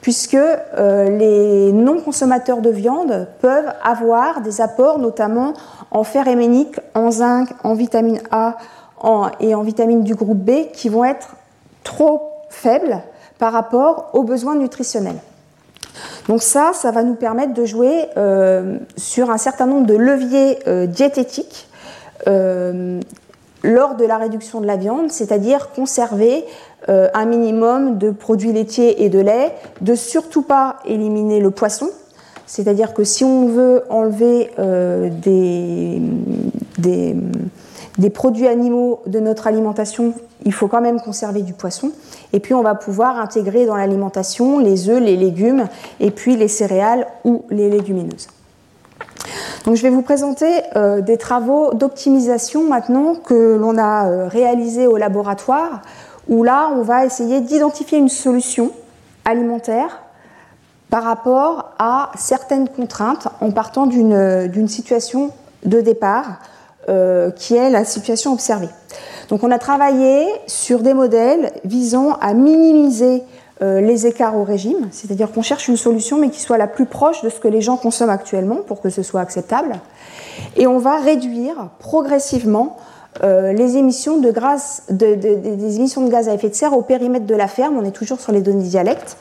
[0.01, 5.51] puisque euh, les non-consommateurs de viande peuvent avoir des apports notamment
[5.91, 8.56] en fer héménique, en zinc, en vitamine A
[9.41, 11.36] et en vitamine du groupe B qui vont être
[11.84, 13.01] trop faibles
[13.38, 15.20] par rapport aux besoins nutritionnels.
[16.28, 18.06] Donc ça, ça va nous permettre de jouer
[18.98, 20.58] sur un certain nombre de leviers
[20.88, 21.68] diététiques
[22.28, 23.00] euh,
[23.64, 26.46] lors de la réduction de la viande, c'est-à-dire conserver
[26.88, 31.90] euh, un minimum de produits laitiers et de lait, de surtout pas éliminer le poisson,
[32.46, 36.00] c'est-à-dire que si on veut enlever euh, des,
[37.98, 40.14] des, produits animaux de notre alimentation,
[40.46, 41.91] il faut quand même conserver du poisson.
[42.34, 45.68] Et puis on va pouvoir intégrer dans l'alimentation les œufs, les légumes
[46.00, 48.28] et puis les céréales ou les légumineuses.
[49.66, 54.86] Donc, je vais vous présenter euh, des travaux d'optimisation maintenant que l'on a euh, réalisés
[54.86, 55.82] au laboratoire,
[56.28, 58.72] où là, on va essayer d'identifier une solution
[59.26, 60.02] alimentaire
[60.91, 65.32] par rapport à certaines contraintes en partant d'une situation
[65.66, 66.39] de départ
[66.90, 68.70] euh, qui est la situation observée.
[69.30, 73.24] Donc on a travaillé sur des modèles visant à minimiser
[73.62, 76.86] euh, les écarts au régime, c'est-à-dire qu'on cherche une solution mais qui soit la plus
[76.86, 79.80] proche de ce que les gens consomment actuellement pour que ce soit acceptable.
[80.58, 82.78] Et on va réduire progressivement
[83.24, 84.30] euh, les émissions de,
[84.90, 87.92] des émissions de gaz à effet de serre au périmètre de la ferme, on est
[87.92, 89.18] toujours sur les données dialectes,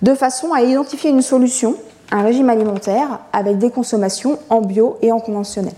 [0.00, 1.74] de façon à identifier une solution,
[2.10, 5.74] un régime alimentaire avec des consommations en bio et en conventionnel.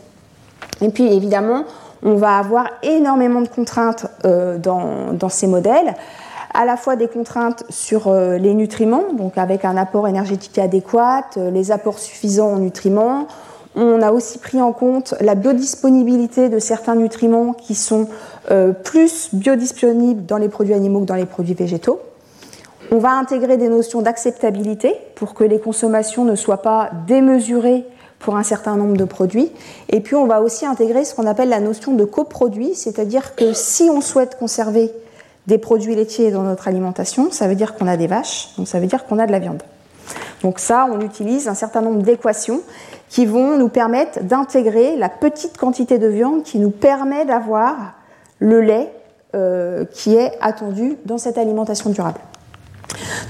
[0.80, 1.64] Et puis évidemment,
[2.02, 5.94] on va avoir énormément de contraintes euh, dans, ces modèles
[6.54, 11.26] à la fois des contraintes sur euh, les nutriments, donc avec un apport énergétique adéquat,
[11.36, 13.26] euh, les apports suffisants en nutriments.
[13.74, 18.08] On a aussi pris en compte la biodisponibilité de certains nutriments qui sont
[18.84, 22.00] plus biodisponibles dans les produits animaux que dans les produits végétaux.
[22.90, 27.84] On va intégrer des notions d'acceptabilité pour que les consommations ne soient pas démesurées
[28.18, 29.50] pour un certain nombre de produits.
[29.88, 33.52] Et puis on va aussi intégrer ce qu'on appelle la notion de coproduit, c'est-à-dire que
[33.52, 34.92] si on souhaite conserver
[35.46, 38.80] des produits laitiers dans notre alimentation, ça veut dire qu'on a des vaches, donc ça
[38.80, 39.62] veut dire qu'on a de la viande.
[40.42, 42.60] Donc ça, on utilise un certain nombre d'équations
[43.08, 47.94] qui vont nous permettre d'intégrer la petite quantité de viande qui nous permet d'avoir
[48.38, 48.92] le lait
[49.34, 52.20] euh, qui est attendu dans cette alimentation durable.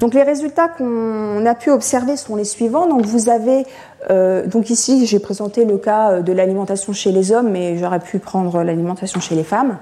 [0.01, 2.87] Donc les résultats qu'on a pu observer sont les suivants.
[2.87, 3.67] Donc vous avez
[4.11, 8.01] euh, donc ici j'ai présenté le cas euh, de l'alimentation chez les hommes, mais j'aurais
[8.01, 9.79] pu prendre l'alimentation chez les femmes,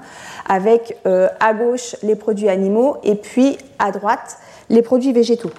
[0.47, 4.37] avec à gauche les produits animaux et puis à droite
[4.69, 5.51] les produits végétaux.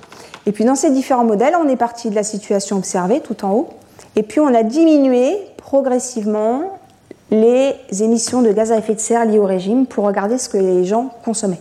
[0.46, 3.52] Et puis dans ces différents modèles, on est parti de la situation observée tout en
[3.52, 3.68] haut,
[4.14, 6.78] et puis on a diminué progressivement
[7.30, 10.58] les émissions de gaz à effet de serre liées au régime pour regarder ce que
[10.58, 11.60] les gens consommaient.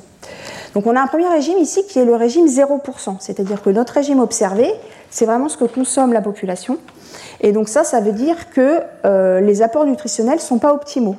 [0.75, 3.93] Donc on a un premier régime ici qui est le régime 0%, c'est-à-dire que notre
[3.93, 4.69] régime observé,
[5.09, 6.77] c'est vraiment ce que consomme la population.
[7.39, 11.15] Et donc ça, ça veut dire que euh, les apports nutritionnels ne sont pas optimaux.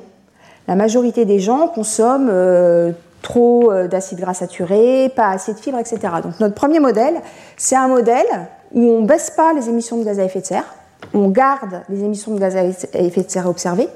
[0.67, 2.91] La majorité des gens consomment euh,
[3.23, 5.99] trop euh, d'acides gras saturés, pas assez de fibres, etc.
[6.21, 7.15] Donc notre premier modèle,
[7.57, 8.27] c'est un modèle
[8.73, 10.75] où on ne baisse pas les émissions de gaz à effet de serre,
[11.15, 13.87] on garde les émissions de gaz à effet de serre observées,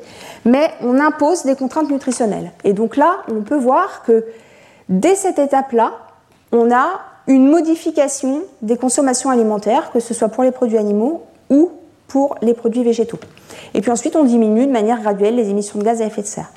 [0.43, 2.51] mais on impose des contraintes nutritionnelles.
[2.63, 4.25] Et donc là, on peut voir que
[4.91, 5.93] dès cette étape-là,
[6.51, 11.71] on a une modification des consommations alimentaires, que ce soit pour les produits animaux ou
[12.07, 13.19] pour les produits végétaux.
[13.73, 16.27] Et puis ensuite, on diminue de manière graduelle les émissions de gaz à effet de
[16.27, 16.51] serre.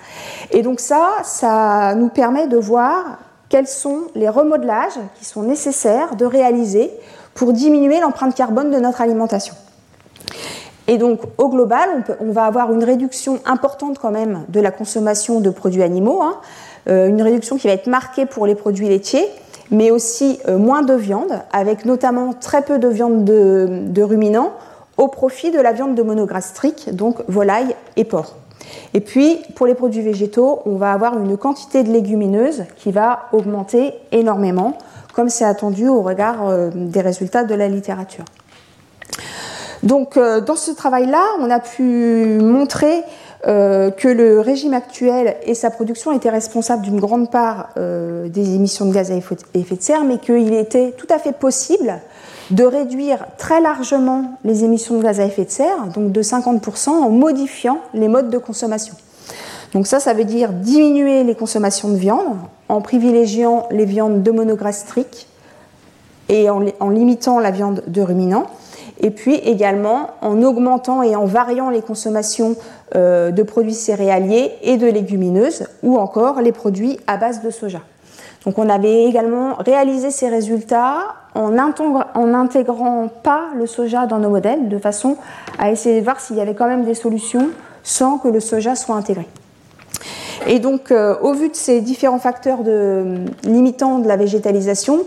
[0.51, 3.19] Et donc ça, ça nous permet de voir
[3.49, 6.91] quels sont les remodelages qui sont nécessaires de réaliser
[7.35, 9.55] pour diminuer l'empreinte carbone de notre alimentation.
[10.87, 15.41] Et donc, au global, on, va avoir une réduction importante quand même de la consommation
[15.41, 16.37] de produits animaux, hein.
[16.89, 19.27] Euh, une réduction qui va être marquée pour les produits laitiers,
[19.71, 24.53] mais aussi euh, moins de viande, avec notamment très peu de viande de, ruminants,
[24.99, 28.37] au profit de la viande de monogastrique, donc volaille et porc.
[28.93, 33.27] Et puis, pour les produits végétaux, on va avoir une quantité de légumineuses qui va
[33.33, 34.77] augmenter énormément,
[35.15, 38.25] comme c'est attendu au regard euh, des résultats de la littérature.
[39.83, 43.03] Donc dans ce travail-là, on a pu montrer
[43.47, 48.55] euh, que le régime actuel et sa production étaient responsables d'une grande part euh, des
[48.55, 49.37] émissions de gaz à effet
[49.77, 52.01] de serre, mais qu'il était tout à fait possible
[52.51, 56.89] de réduire très largement les émissions de gaz à effet de serre, donc de 50%,
[56.89, 58.95] en modifiant les modes de consommation.
[59.75, 62.37] Donc ça, ça veut dire diminuer les consommations de viande
[62.71, 65.27] en privilégiant les viandes de monogastriques
[66.31, 68.47] et en, en limitant la viande de ruminants
[69.01, 72.57] et puis également en augmentant et en variant les consommations
[72.95, 77.81] euh, de produits céréaliers et de légumineuses, ou encore les produits à base de soja.
[78.45, 84.69] Donc on avait également réalisé ces résultats en, n'intégrant pas le soja dans nos modèles,
[84.69, 85.17] de façon
[85.59, 87.49] à essayer de voir s'il y avait quand même des solutions
[87.83, 89.27] sans que le soja soit intégré.
[90.47, 95.01] Et donc, euh, au vu de ces différents facteurs de, limitants de la végétalisation,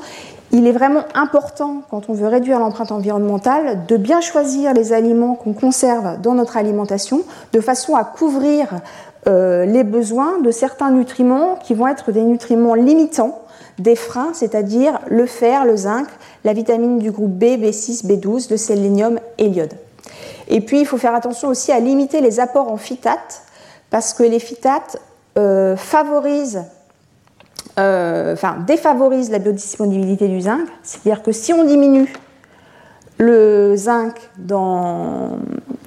[0.57, 5.35] il est vraiment important, quand on veut réduire l'empreinte environnementale, de bien choisir les aliments
[5.35, 7.21] qu'on conserve dans notre alimentation
[7.53, 8.67] de façon à couvrir
[9.27, 13.39] euh, les besoins de certains nutriments qui vont être des nutriments limitants,
[13.77, 16.07] des freins, c'est-à-dire le fer, le zinc,
[16.43, 19.75] la vitamine du groupe B, B6, B12, le sélénium et l'iode.
[20.47, 23.43] Et puis, il faut faire attention aussi à limiter les apports en phytates,
[23.91, 24.97] parce que les phytates
[25.37, 26.63] euh, favorisent
[27.79, 30.67] euh, enfin, défavorise la biodisponibilité du zinc.
[30.81, 32.11] C'est-à-dire que si on diminue
[33.19, 35.37] le zinc dans,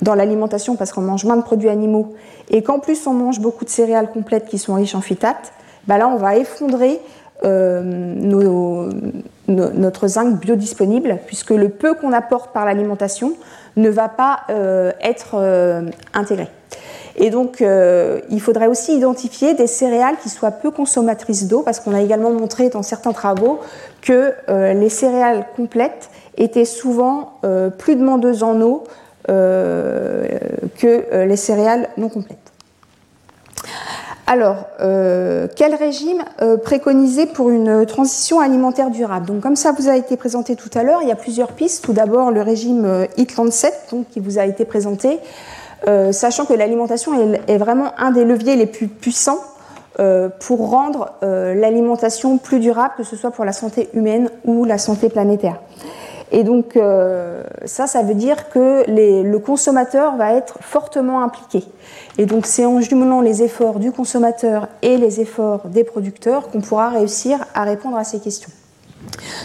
[0.04, 2.14] l'alimentation parce qu'on mange moins de produits animaux
[2.48, 5.52] et qu'en plus on mange beaucoup de céréales complètes qui sont riches en phytates,
[5.86, 7.00] bah là on va effondrer
[7.44, 8.90] euh,
[9.48, 13.34] notre zinc biodisponible puisque le peu qu'on apporte par l'alimentation
[13.76, 15.36] ne va pas euh, être
[16.12, 16.48] intégré.
[17.22, 21.78] Et donc, euh, il faudrait aussi identifier des céréales qui soient peu consommatrices d'eau, parce
[21.78, 23.60] qu'on a également montré dans certains travaux
[24.00, 26.08] que euh, les céréales complètes
[26.38, 28.84] étaient souvent euh, plus demandeuses en eau
[29.28, 32.38] que les céréales non complètes.
[34.26, 36.24] Alors, quel régime
[36.64, 39.26] préconiser pour une transition alimentaire durable?
[39.26, 41.84] Donc, comme ça vous a été présenté tout à l'heure, il y a plusieurs pistes.
[41.84, 45.20] Tout d'abord, le régime HIT-37, qui vous a été présenté,
[45.88, 47.12] euh, sachant que l'alimentation
[47.46, 49.40] est, vraiment un des leviers les plus puissants
[49.98, 54.64] euh, pour rendre euh, l'alimentation plus durable, que ce soit pour la santé humaine ou
[54.64, 55.60] la santé planétaire.
[56.32, 56.78] Et donc
[57.64, 61.64] ça, ça veut dire que le consommateur va être fortement impliqué.
[62.18, 66.60] Et donc c'est en jumelant les efforts du consommateur et les efforts des producteurs qu'on
[66.60, 68.52] pourra réussir à répondre à ces questions.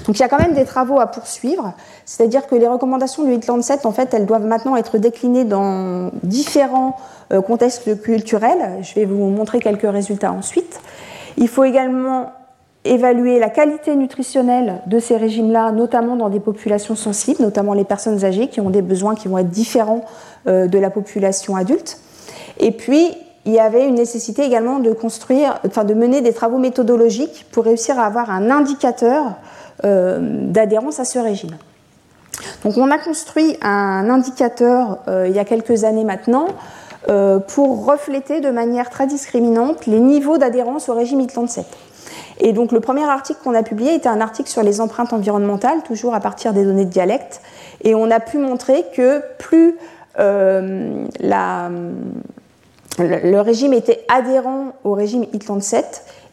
[0.05, 1.73] Donc il y a quand même des travaux à poursuivre,
[2.05, 6.11] c'est-à-dire que les recommandations du Hitland 7, en fait, elles doivent maintenant être déclinées dans
[6.23, 6.97] différents
[7.33, 8.79] euh, contextes culturels.
[8.81, 10.79] Je vais vous montrer quelques résultats ensuite.
[11.37, 12.31] Il faut également
[12.85, 18.23] évaluer la qualité nutritionnelle de ces régimes-là, notamment dans des populations sensibles, notamment les personnes
[18.23, 20.05] âgées qui ont des besoins qui vont être différents
[20.47, 21.97] euh, de la population adulte.
[23.45, 27.65] Il y avait une nécessité également de construire, enfin de mener des travaux méthodologiques pour
[27.65, 29.35] réussir à avoir un indicateur
[29.83, 31.55] euh, d'adhérence à ce régime.
[32.63, 36.47] Donc on a construit un indicateur euh, il y a quelques années maintenant
[37.49, 41.63] pour refléter de manière très discriminante les niveaux d'adhérence au régime IT-37.
[42.39, 45.83] Et donc le premier article qu'on a publié était un article sur les empreintes environnementales,
[45.83, 47.41] toujours à partir des données de dialecte.
[47.83, 49.77] Et on a pu montrer que plus
[50.19, 51.05] euh,
[52.97, 55.83] le régime était adhérent au régime IT-37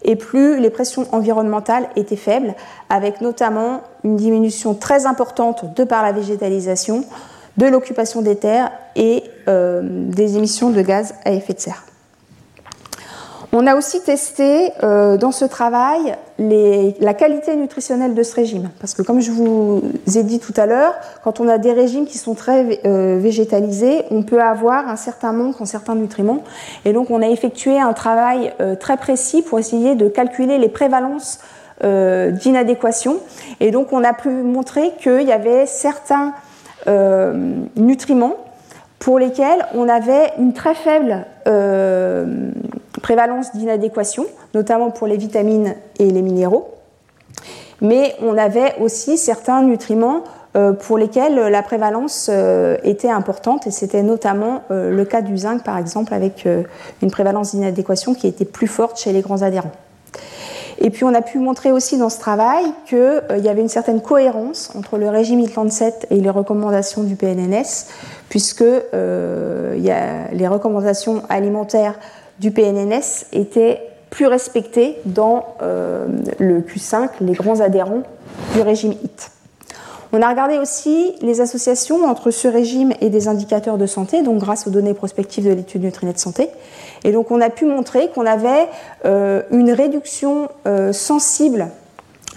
[0.04, 2.54] et plus les pressions environnementales étaient faibles,
[2.88, 7.04] avec notamment une diminution très importante de par la végétalisation,
[7.56, 11.84] de l'occupation des terres et euh, des émissions de gaz à effet de serre.
[13.54, 18.70] On a aussi testé euh, dans ce travail la qualité nutritionnelle de ce régime.
[18.80, 19.82] Parce que comme je vous
[20.16, 24.04] ai dit tout à l'heure, quand on a des régimes qui sont très euh, végétalisés,
[24.10, 26.42] on peut avoir un certain manque en certains nutriments.
[26.86, 30.70] Et donc on a effectué un travail euh, très précis pour essayer de calculer les
[30.70, 31.38] prévalences
[31.82, 33.16] d'inadéquation.
[33.58, 36.32] Et donc on a pu montrer qu'il y avait certains
[37.74, 38.36] nutriments
[39.02, 41.26] pour lesquels on avait une très faible
[43.02, 46.72] prévalence d'inadéquation, notamment pour les vitamines et les minéraux.
[47.80, 50.22] Mais on avait aussi certains nutriments
[50.54, 55.36] euh, pour lesquels la prévalence euh, était importante, et c'était notamment euh, le cas du
[55.36, 56.46] zinc, par exemple, avec
[57.02, 59.72] une prévalence d'inadéquation qui était plus forte chez les grands adhérents.
[60.84, 64.02] Et puis on a pu montrer aussi dans ce travail qu'il y avait une certaine
[64.02, 67.86] cohérence entre le régime IT-37 et les recommandations du PNNS,
[68.28, 71.94] puisque a les recommandations alimentaires
[72.40, 73.80] du PNNS étaient
[74.10, 76.06] plus respectés dans euh,
[76.38, 78.02] le Q5, les grands adhérents
[78.54, 79.30] du régime HIT.
[80.14, 84.38] On a regardé aussi les associations entre ce régime et des indicateurs de santé, donc
[84.38, 86.50] grâce aux données prospectives de l'étude Nutrinet Santé.
[87.02, 88.68] Et donc on a pu montrer qu'on avait
[89.06, 91.68] euh, une réduction euh, sensible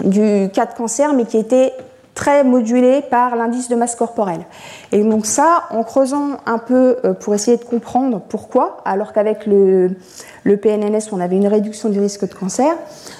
[0.05, 1.73] du cas de cancer, mais qui était
[2.13, 4.45] très modulé par l'indice de masse corporelle.
[4.93, 9.45] Et donc ça, en creusant un peu euh, pour essayer de comprendre pourquoi, alors qu'avec
[9.45, 9.97] le,
[10.45, 12.73] PNNS, on avait une réduction du risque de cancer,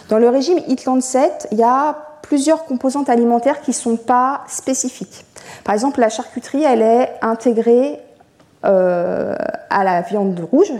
[0.08, 5.26] dans le régime IT-37, il y a plusieurs composantes alimentaires qui ne sont pas spécifiques.
[5.64, 8.00] Par exemple, la charcuterie, elle est intégrée
[8.66, 9.36] euh,
[9.70, 10.74] à la viande rouge.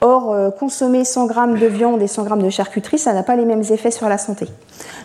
[0.00, 3.36] Or, euh, consommer 100 g de viande et 100 g de charcuterie, ça n'a pas
[3.36, 4.46] les mêmes effets sur la santé.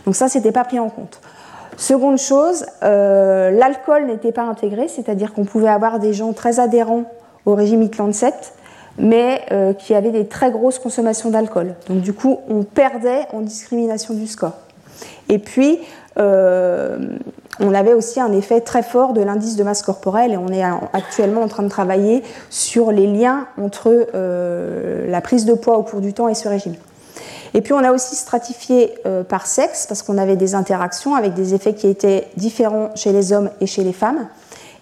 [0.06, 1.20] Donc ça, c'était pas pris en compte.
[1.76, 7.04] Seconde chose, euh, l'alcool n'était pas intégré, c'est-à-dire qu'on pouvait avoir des gens très adhérents
[7.46, 8.34] au régime IT-37,
[8.98, 11.76] mais euh, qui avaient des très grosses consommations d'alcool.
[11.88, 14.58] Donc du coup, on perdait en discrimination du score.
[15.30, 15.80] Et puis,
[16.18, 16.98] euh,
[17.60, 20.64] on avait aussi un effet très fort de l'indice de masse corporelle et on est
[20.94, 26.02] actuellement en train de travailler sur les liens entre la prise de poids au cours
[26.02, 26.76] du temps et ce régime.
[27.54, 31.34] Et puis on a aussi stratifié euh, par sexe parce qu'on avait des interactions avec
[31.34, 34.28] des effets qui étaient différents chez les hommes et chez les femmes.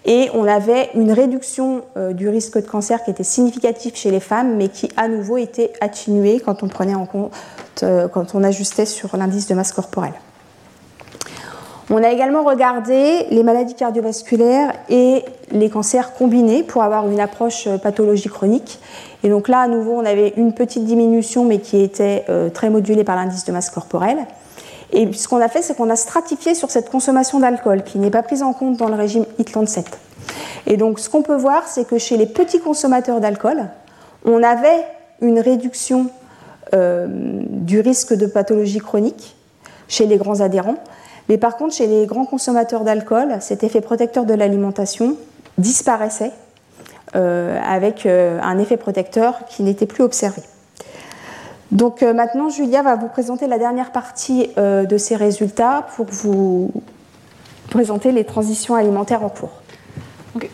[0.04, 4.20] Et on avait une réduction euh, du risque de cancer qui était significative chez les
[4.20, 7.32] femmes, mais qui à nouveau était atténuée quand on prenait en compte,
[7.82, 10.14] euh, quand on ajustait sur l'indice de masse corporelle.
[11.90, 17.66] On a également regardé les maladies cardiovasculaires et les cancers combinés pour avoir une approche
[17.82, 18.78] pathologie chronique.
[19.22, 22.68] Et donc là, à nouveau, on avait une petite diminution, mais qui était euh, très
[22.68, 24.18] modulée par l'indice de masse corporelle.
[24.92, 28.10] Et ce qu'on a fait, c'est qu'on a stratifié sur cette consommation d'alcool, qui n'est
[28.10, 29.84] pas prise en compte dans le régime IT-37.
[30.66, 33.64] Et donc, ce qu'on peut voir, c'est que chez les petits consommateurs d'alcool,
[34.26, 34.84] on avait
[35.22, 36.10] une réduction
[36.74, 39.36] euh, du risque de pathologie chronique
[39.88, 40.76] chez les grands adhérents.
[41.28, 45.16] Mais par contre, chez les grands consommateurs d'alcool, cet effet protecteur de l'alimentation
[45.58, 46.32] disparaissait
[47.16, 50.42] euh, avec euh, un effet protecteur qui n'était plus observé.
[51.72, 56.70] Donc euh, maintenant, Julia va vous présenter la dernière partie de ces résultats pour vous
[57.70, 59.62] présenter les transitions alimentaires en cours.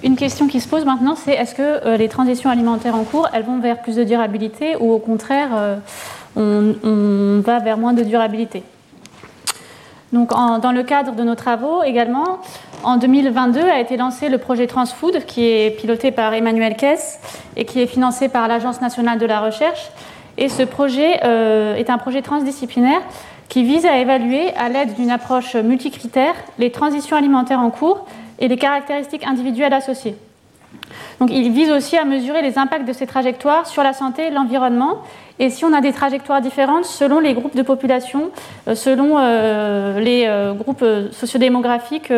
[0.03, 3.45] une question qui se pose maintenant, c'est est-ce que les transitions alimentaires en cours, elles
[3.45, 5.81] vont vers plus de durabilité ou au contraire,
[6.37, 8.63] on, va vers moins de durabilité?
[10.13, 12.39] Donc, dans le cadre de nos travaux également,
[12.85, 17.19] en 2022 a été lancé le projet Transfood, qui est piloté par Emmanuel Kess
[17.57, 19.91] et qui est financé par l'Agence nationale de la recherche.
[20.37, 23.01] Et ce projet euh, est un projet transdisciplinaire
[23.49, 28.07] qui vise à évaluer, à l'aide d'une approche multicritère, les transitions alimentaires en cours
[28.39, 30.17] et les caractéristiques individuelles associées.
[31.21, 34.99] Donc il vise aussi à mesurer les impacts de ces trajectoires sur la santé l'environnement,
[35.39, 38.31] et si on a des trajectoires différentes selon les groupes de population,
[38.69, 42.13] euh, selon euh, les euh, groupes sociodémographiques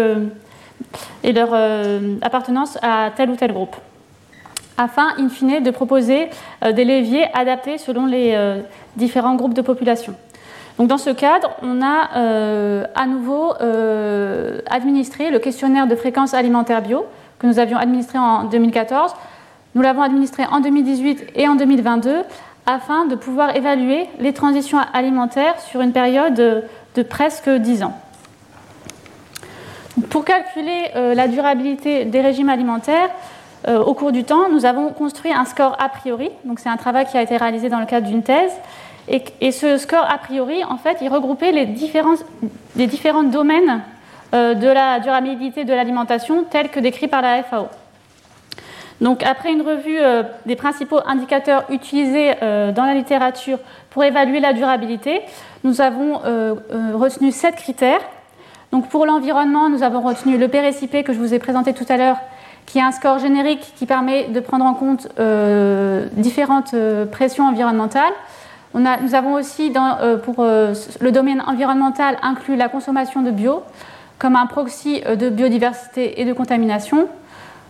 [1.25, 1.55] et leur
[2.23, 3.77] appartenance à tel ou tel groupe,
[4.77, 6.29] afin, in fine, de proposer
[6.63, 8.39] des leviers adaptés selon les
[8.97, 10.15] différents groupes de population.
[10.79, 13.55] Donc dans ce cadre, on a à nouveau
[14.69, 17.07] administré le questionnaire de fréquence alimentaire bio
[17.39, 19.15] que nous avions administré en 2014.
[19.75, 22.23] Nous l'avons administré en 2018 et en 2022
[22.67, 26.35] afin de pouvoir évaluer les transitions alimentaires sur une période
[26.95, 27.95] de presque 10 ans.
[30.11, 33.09] Pour calculer euh, la durabilité des régimes alimentaires,
[33.67, 36.31] euh, au cours du temps, nous avons construit un score a priori.
[36.45, 38.53] Donc, c'est un travail qui a été réalisé dans le cadre d'une thèse.
[39.09, 42.17] Et, ce score a priori, en fait, il regroupait les différents,
[42.75, 43.81] les différents domaines
[44.35, 47.69] euh, de la durabilité de l'alimentation tels que décrits par la FAO.
[49.05, 53.59] Après une revue euh, des principaux indicateurs utilisés euh, dans la littérature
[53.91, 55.21] pour évaluer la durabilité,
[55.65, 56.55] nous avons euh,
[56.95, 58.01] retenu sept critères.
[58.73, 61.97] Donc, pour l'environnement, nous avons retenu le PRSIP que je vous ai présenté tout à
[61.97, 62.17] l'heure,
[62.65, 65.07] qui est un score générique qui permet de prendre en compte
[66.15, 66.75] différentes
[67.13, 68.13] pressions environnementales.
[68.75, 69.73] nous avons aussi,
[70.25, 73.63] pour le domaine environnemental, inclus la consommation de bio
[74.19, 77.09] comme un proxy de biodiversité et de contamination.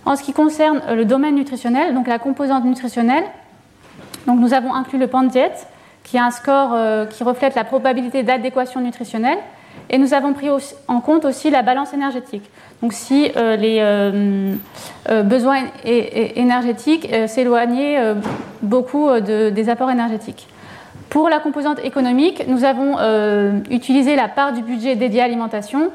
[0.07, 3.25] En ce qui concerne euh, le domaine nutritionnel, donc la composante nutritionnelle,
[4.27, 5.53] donc nous avons inclus le PANDIET,
[6.05, 9.39] qui est un score euh, qui reflète la probabilité d'adéquation nutritionnelle,
[9.91, 10.49] et nous avons pris
[10.89, 12.49] en compte aussi la balance énergétique.
[12.83, 18.15] Donc si euh, les besoins énergétiques s'éloignaient
[18.63, 20.49] beaucoup des apports énergétiques.
[21.11, 22.97] Pour la composante économique, nous avons
[23.71, 25.91] utilisé la part du budget dédié à l'alimentation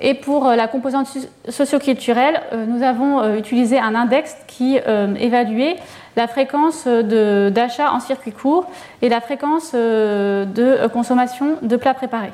[0.00, 1.08] et pour euh, la composante
[1.48, 4.78] socioculturelle, euh, nous avons euh, utilisé un index qui
[5.18, 5.76] évaluait
[6.16, 8.66] la fréquence d'achat en circuit court
[9.00, 12.32] et la fréquence de consommation de plats préparés.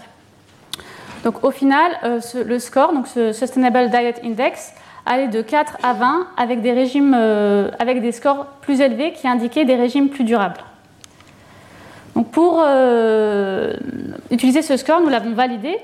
[1.24, 1.92] Donc au final,
[2.34, 4.72] le score, donc ce Sustainable Diet Index,
[5.04, 7.14] allait de 4 à 20 avec des régimes
[7.78, 10.60] avec des scores plus élevés qui indiquaient des régimes plus durables.
[12.14, 12.64] Donc pour
[14.30, 15.78] utiliser ce score, nous l'avons validé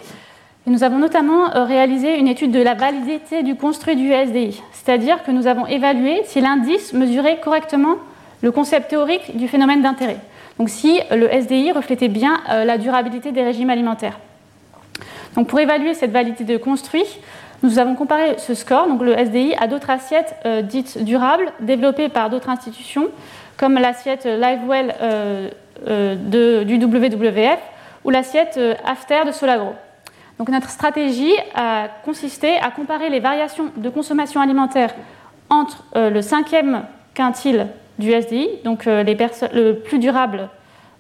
[0.67, 5.23] nous avons notamment euh, réalisé une étude de la validité du construit du SDI, c'est-à-dire
[5.25, 7.97] que nous avons évalué si l'indice mesurait correctement
[8.43, 10.19] le concept théorique du phénomène d'intérêt.
[10.59, 14.21] Donc si le SDI reflétait bien euh, la durabilité des régimes alimentaires.
[15.35, 17.07] Donc pour évaluer cette validité de construit,
[17.65, 22.09] nous avons comparé ce score, donc le SDI, à d'autres assiettes euh, dites durables développées
[22.09, 23.09] par d'autres institutions,
[23.57, 24.95] comme l'assiette LiveWell
[25.87, 27.59] du WWF
[28.05, 29.75] ou l'assiette After de Solagro.
[30.51, 34.95] Notre stratégie a consisté à comparer les variations de consommation alimentaire
[35.51, 36.83] entre euh, le cinquième
[37.15, 37.69] quintile
[37.99, 40.49] du SDI, donc euh, le plus durable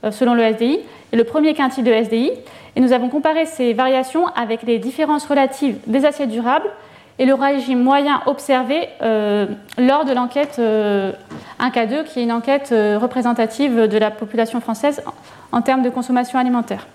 [0.04, 0.80] euh, selon le SDI,
[1.12, 2.30] et le premier quintile de SDI.
[2.76, 6.68] Et nous avons comparé ces variations avec les différences relatives des assiettes durables
[7.18, 8.88] et le régime moyen observé
[9.76, 15.02] lors de l'enquête 1K2, qui est une enquête représentative de la population française
[15.52, 16.86] en termes de consommation alimentaire.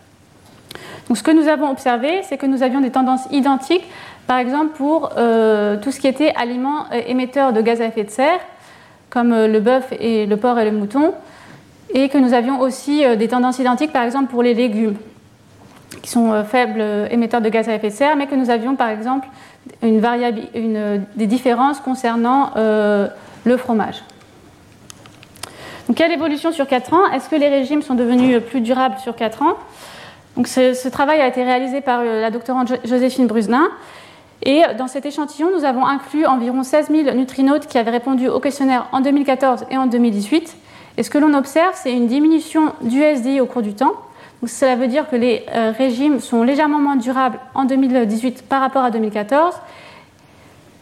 [1.08, 3.86] Donc, ce que nous avons observé, c'est que nous avions des tendances identiques,
[4.28, 8.04] par exemple pour euh, tout ce qui était aliments euh, émetteurs de gaz à effet
[8.04, 8.40] de serre,
[9.10, 11.14] comme euh, le bœuf et le porc et le mouton,
[11.94, 14.98] et que nous avions aussi des tendances identiques, par exemple pour les légumes,
[16.02, 18.90] qui sont faibles émetteurs de gaz à effet de serre, mais que nous avions par
[18.90, 19.26] exemple
[19.82, 20.04] une
[20.54, 24.04] une, des différences concernant le fromage.
[25.88, 29.16] Donc, quelle évolution sur 4 ans Est-ce que les régimes sont devenus plus durables sur
[29.16, 29.54] 4 ans?
[30.38, 33.70] Donc ce, travail a été réalisé par euh, la doctorante Joséphine Brusnin.
[34.44, 38.40] Et dans cet échantillon, nous avons inclus environ 16 000 nutrinautes qui avaient répondu au
[38.40, 40.56] questionnaire en 2014 et en 2018.
[40.98, 43.94] Et ce que l'on observe, c'est une diminution du SDI au cours du temps.
[44.42, 48.62] Donc cela veut dire que les euh, régimes sont légèrement moins durables en 2018 par
[48.62, 49.56] rapport à 2014.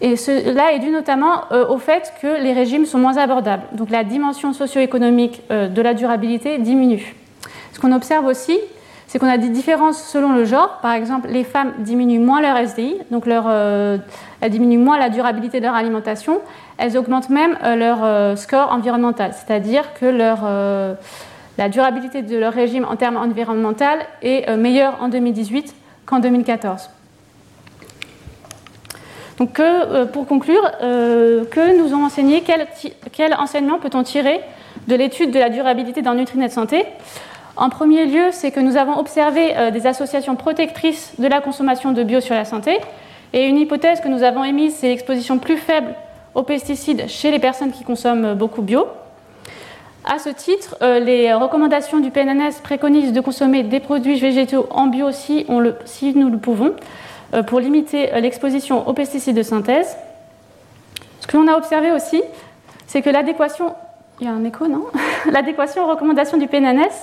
[0.02, 3.64] Et cela est dû notamment euh, au fait que les régimes sont moins abordables.
[3.72, 7.16] Donc la dimension socio-économique de la durabilité diminue.
[7.72, 8.60] Ce qu'on observe aussi,
[9.16, 10.80] c'est qu'on a des différences selon le genre.
[10.82, 13.98] Par exemple, les femmes diminuent moins leur SDI, donc leur, euh,
[14.42, 16.42] elles diminuent moins la durabilité de leur alimentation.
[16.78, 20.06] Elles augmentent même euh, leur euh, score environnemental, c'est-à-dire que
[21.58, 23.86] la durabilité de leur régime en termes environnementaux
[24.22, 25.74] est meilleure en 2018
[26.06, 26.90] qu'en 2014.
[29.38, 29.62] Donc,
[30.12, 32.68] pour conclure, que nous ont enseigné, quel,
[33.14, 34.42] quel enseignement peut-on tirer
[34.90, 36.86] de l'étude de la durabilité dans Nutrinet Santé?
[37.58, 41.92] En premier lieu, c'est que nous avons observé euh, des associations protectrices de la consommation
[41.92, 42.80] de bio sur la santé.
[43.34, 45.96] Et une hypothèse que nous avons émise, c'est l'exposition plus faible
[46.36, 48.86] aux pesticides chez les personnes qui consomment beaucoup bio.
[50.08, 54.86] À ce titre, euh, les recommandations du PNNS préconisent de consommer des produits végétaux en
[54.86, 55.60] bio si, nous
[56.30, 56.76] le pouvons,
[57.34, 59.98] euh, pour limiter euh, l'exposition aux pesticides de synthèse.
[61.22, 62.22] Ce que l'on a observé aussi,
[62.86, 63.74] c'est que l'adéquation,
[64.22, 64.86] il y a un écho, non?
[65.32, 66.94] L'adéquation aux recommandations du PNNS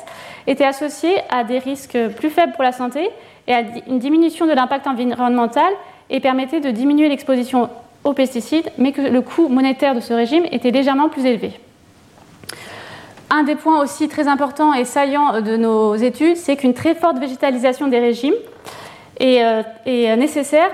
[0.46, 3.10] était associée à des risques plus faibles pour la santé
[3.46, 5.72] et à une diminution de l'impact environnemental
[6.10, 7.68] et permettait de diminuer l'exposition
[8.04, 11.52] aux pesticides, mais que le coût monétaire de ce régime était légèrement plus élevé.
[13.30, 17.18] Un des points aussi très importants et saillants de nos études, c'est qu'une très forte
[17.18, 18.34] végétalisation des régimes
[19.18, 20.70] est, euh, nécessaire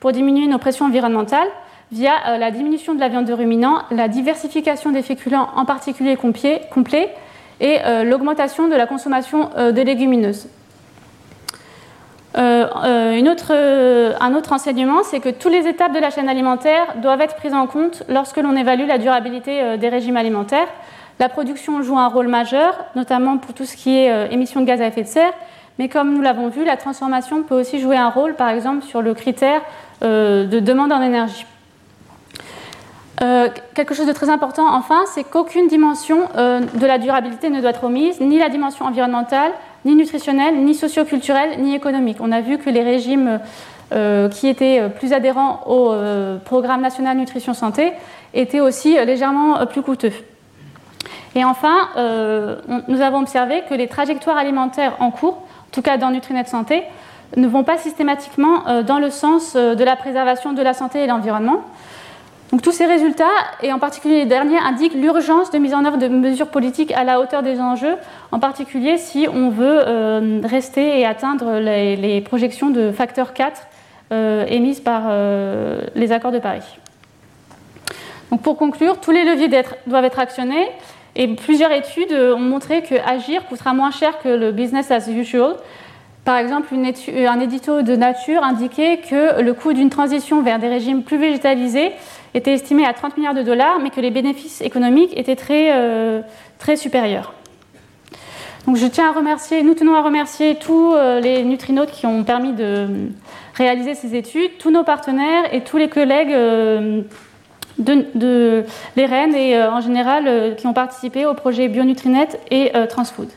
[0.00, 1.48] pour diminuer nos pressions environnementales
[1.92, 6.16] via euh, la diminution de la viande de ruminants, la diversification des féculents, en particulier
[6.16, 6.62] complets,
[7.60, 10.48] et euh, l'augmentation de la consommation de légumineuses.
[12.34, 13.52] Autre,
[14.20, 17.54] un autre enseignement, c'est que toutes les étapes de la chaîne alimentaire doivent être prises
[17.54, 20.68] en compte lorsque l'on évalue la durabilité des régimes alimentaires.
[21.18, 24.66] La production joue un rôle majeur, notamment pour tout ce qui est euh, émissions de
[24.66, 25.32] gaz à effet de serre,
[25.78, 29.02] mais comme nous l'avons vu, la transformation peut aussi jouer un rôle, par exemple, sur
[29.02, 29.60] le critère
[30.04, 31.44] euh, de demande en énergie.
[33.20, 37.70] Euh, quelque chose de très important, enfin, c'est qu'aucune dimension de la durabilité ne doit
[37.70, 39.52] être omise, ni la dimension environnementale,
[39.84, 42.18] ni nutritionnelle, ni socioculturelle, ni économique.
[42.20, 43.40] On a vu que les régimes
[44.30, 45.92] qui étaient plus adhérents au
[46.44, 47.92] programme national nutrition santé
[48.34, 50.12] étaient aussi légèrement plus coûteux.
[51.34, 52.56] Et enfin, euh,
[52.88, 56.82] nous avons observé que les trajectoires alimentaires en cours, en tout cas dans Nutrinet Santé,
[57.36, 61.00] ne vont pas systématiquement euh, dans le sens euh, de la préservation de la santé
[61.00, 61.62] et de l'environnement.
[62.62, 63.24] Tous ces résultats,
[63.62, 67.04] et en particulier les derniers, indiquent l'urgence de mise en œuvre de mesures politiques à
[67.04, 67.96] la hauteur des enjeux,
[68.32, 73.60] en particulier si on veut rester et atteindre les, projections de facteur 4
[74.50, 75.12] émises par
[75.94, 76.78] les accords de Paris.
[78.42, 79.50] Pour conclure, tous les leviers
[79.86, 80.68] doivent être actionnés
[81.16, 85.56] et plusieurs études ont montré que agir coûtera moins cher que le business as usual.
[86.24, 91.02] Par exemple, un édito de Nature indiquait que le coût d'une transition vers des régimes
[91.02, 91.92] plus végétalisés
[92.34, 96.20] était estimé à 30 milliards de dollars, mais que les bénéfices économiques étaient très, euh,
[96.58, 97.32] très supérieurs.
[98.66, 102.22] Donc je tiens à remercier, nous tenons à remercier tous euh, les nutrinautes qui ont
[102.24, 102.86] permis de
[103.54, 107.02] réaliser ces études, tous nos partenaires et tous les collègues euh,
[107.78, 108.64] de,
[108.96, 112.86] les reines et euh, en général euh, qui ont participé au projet Bionutrinet et euh,
[112.86, 113.28] Transfood.